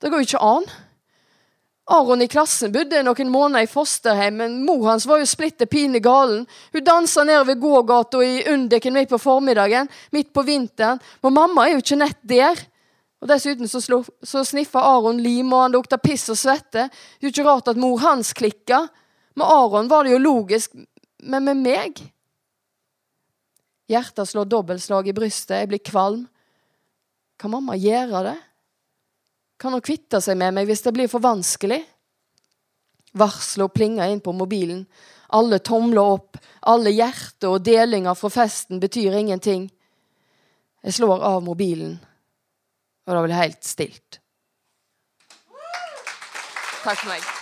Det 0.00 0.08
går 0.08 0.22
jo 0.22 0.26
ikke 0.30 0.38
an. 0.40 0.64
Aron 1.92 2.22
i 2.24 2.28
klassen 2.30 2.72
bodde 2.72 3.02
noen 3.04 3.28
måneder 3.28 3.66
i 3.66 3.68
fosterhjem, 3.68 4.38
men 4.40 4.54
mor 4.64 4.86
hans 4.88 5.04
var 5.04 5.20
jo 5.20 5.26
splitter 5.28 5.68
pine 5.68 6.00
galen. 6.00 6.46
Hun 6.72 6.86
dansa 6.86 7.26
nede 7.28 7.42
ved 7.50 7.60
gågata 7.60 8.22
i 8.24 8.38
Undiken 8.48 8.96
midt 8.96 9.12
på 9.12 9.20
formiddagen, 9.20 9.90
midt 10.16 10.32
på 10.32 10.46
vinteren. 10.48 11.02
Men 11.20 11.36
mamma 11.36 11.66
er 11.66 11.74
jo 11.74 11.82
ikke 11.84 12.00
nett 12.00 12.20
der. 12.32 12.64
Og 13.20 13.28
Dessuten 13.28 13.68
så, 13.68 13.82
slo, 13.84 14.00
så 14.24 14.40
sniffa 14.48 14.86
Aron 14.88 15.20
lim, 15.20 15.52
og 15.52 15.66
han 15.66 15.76
lukta 15.76 16.00
piss 16.00 16.30
og 16.32 16.40
svette. 16.40 16.88
Det 16.88 17.20
er 17.20 17.28
jo 17.28 17.34
ikke 17.34 17.48
rart 17.50 17.68
at 17.74 17.84
mor 17.84 18.00
hans 18.00 18.32
klikka. 18.32 18.86
Med 19.36 19.52
Aron 19.52 19.92
var 19.92 20.08
det 20.08 20.16
jo 20.16 20.24
logisk, 20.30 20.80
men 21.28 21.44
med 21.44 21.60
meg 21.60 22.06
Hjertet 23.90 24.30
slår 24.30 24.46
dobbeltslag 24.46 25.08
i 25.10 25.12
brystet, 25.12 25.58
jeg 25.58 25.74
blir 25.74 25.80
kvalm. 25.82 26.28
Kan 27.40 27.54
mamma 27.54 27.76
gjøre 27.80 28.20
det? 28.26 28.36
Kan 29.60 29.72
hun 29.72 29.84
kvitte 29.84 30.20
seg 30.20 30.36
med 30.40 30.54
meg 30.56 30.68
hvis 30.68 30.84
det 30.84 30.92
blir 30.96 31.08
for 31.08 31.24
vanskelig? 31.24 31.80
Varselet 33.16 33.72
plinger 33.74 34.12
inn 34.12 34.20
på 34.20 34.34
mobilen. 34.36 34.84
Alle 35.32 35.60
tomler 35.64 36.14
opp, 36.18 36.38
alle 36.68 36.92
hjerter 36.92 37.54
og 37.54 37.64
delinger 37.64 38.16
fra 38.18 38.30
festen 38.34 38.80
betyr 38.82 39.16
ingenting. 39.20 39.68
Jeg 40.84 40.96
slår 40.96 41.24
av 41.24 41.42
mobilen, 41.44 41.98
og 43.06 43.16
det 43.16 43.26
blir 43.26 43.40
helt 43.40 43.64
stilt. 43.64 44.20
Takk 46.80 46.96
for 46.96 47.12
meg. 47.12 47.39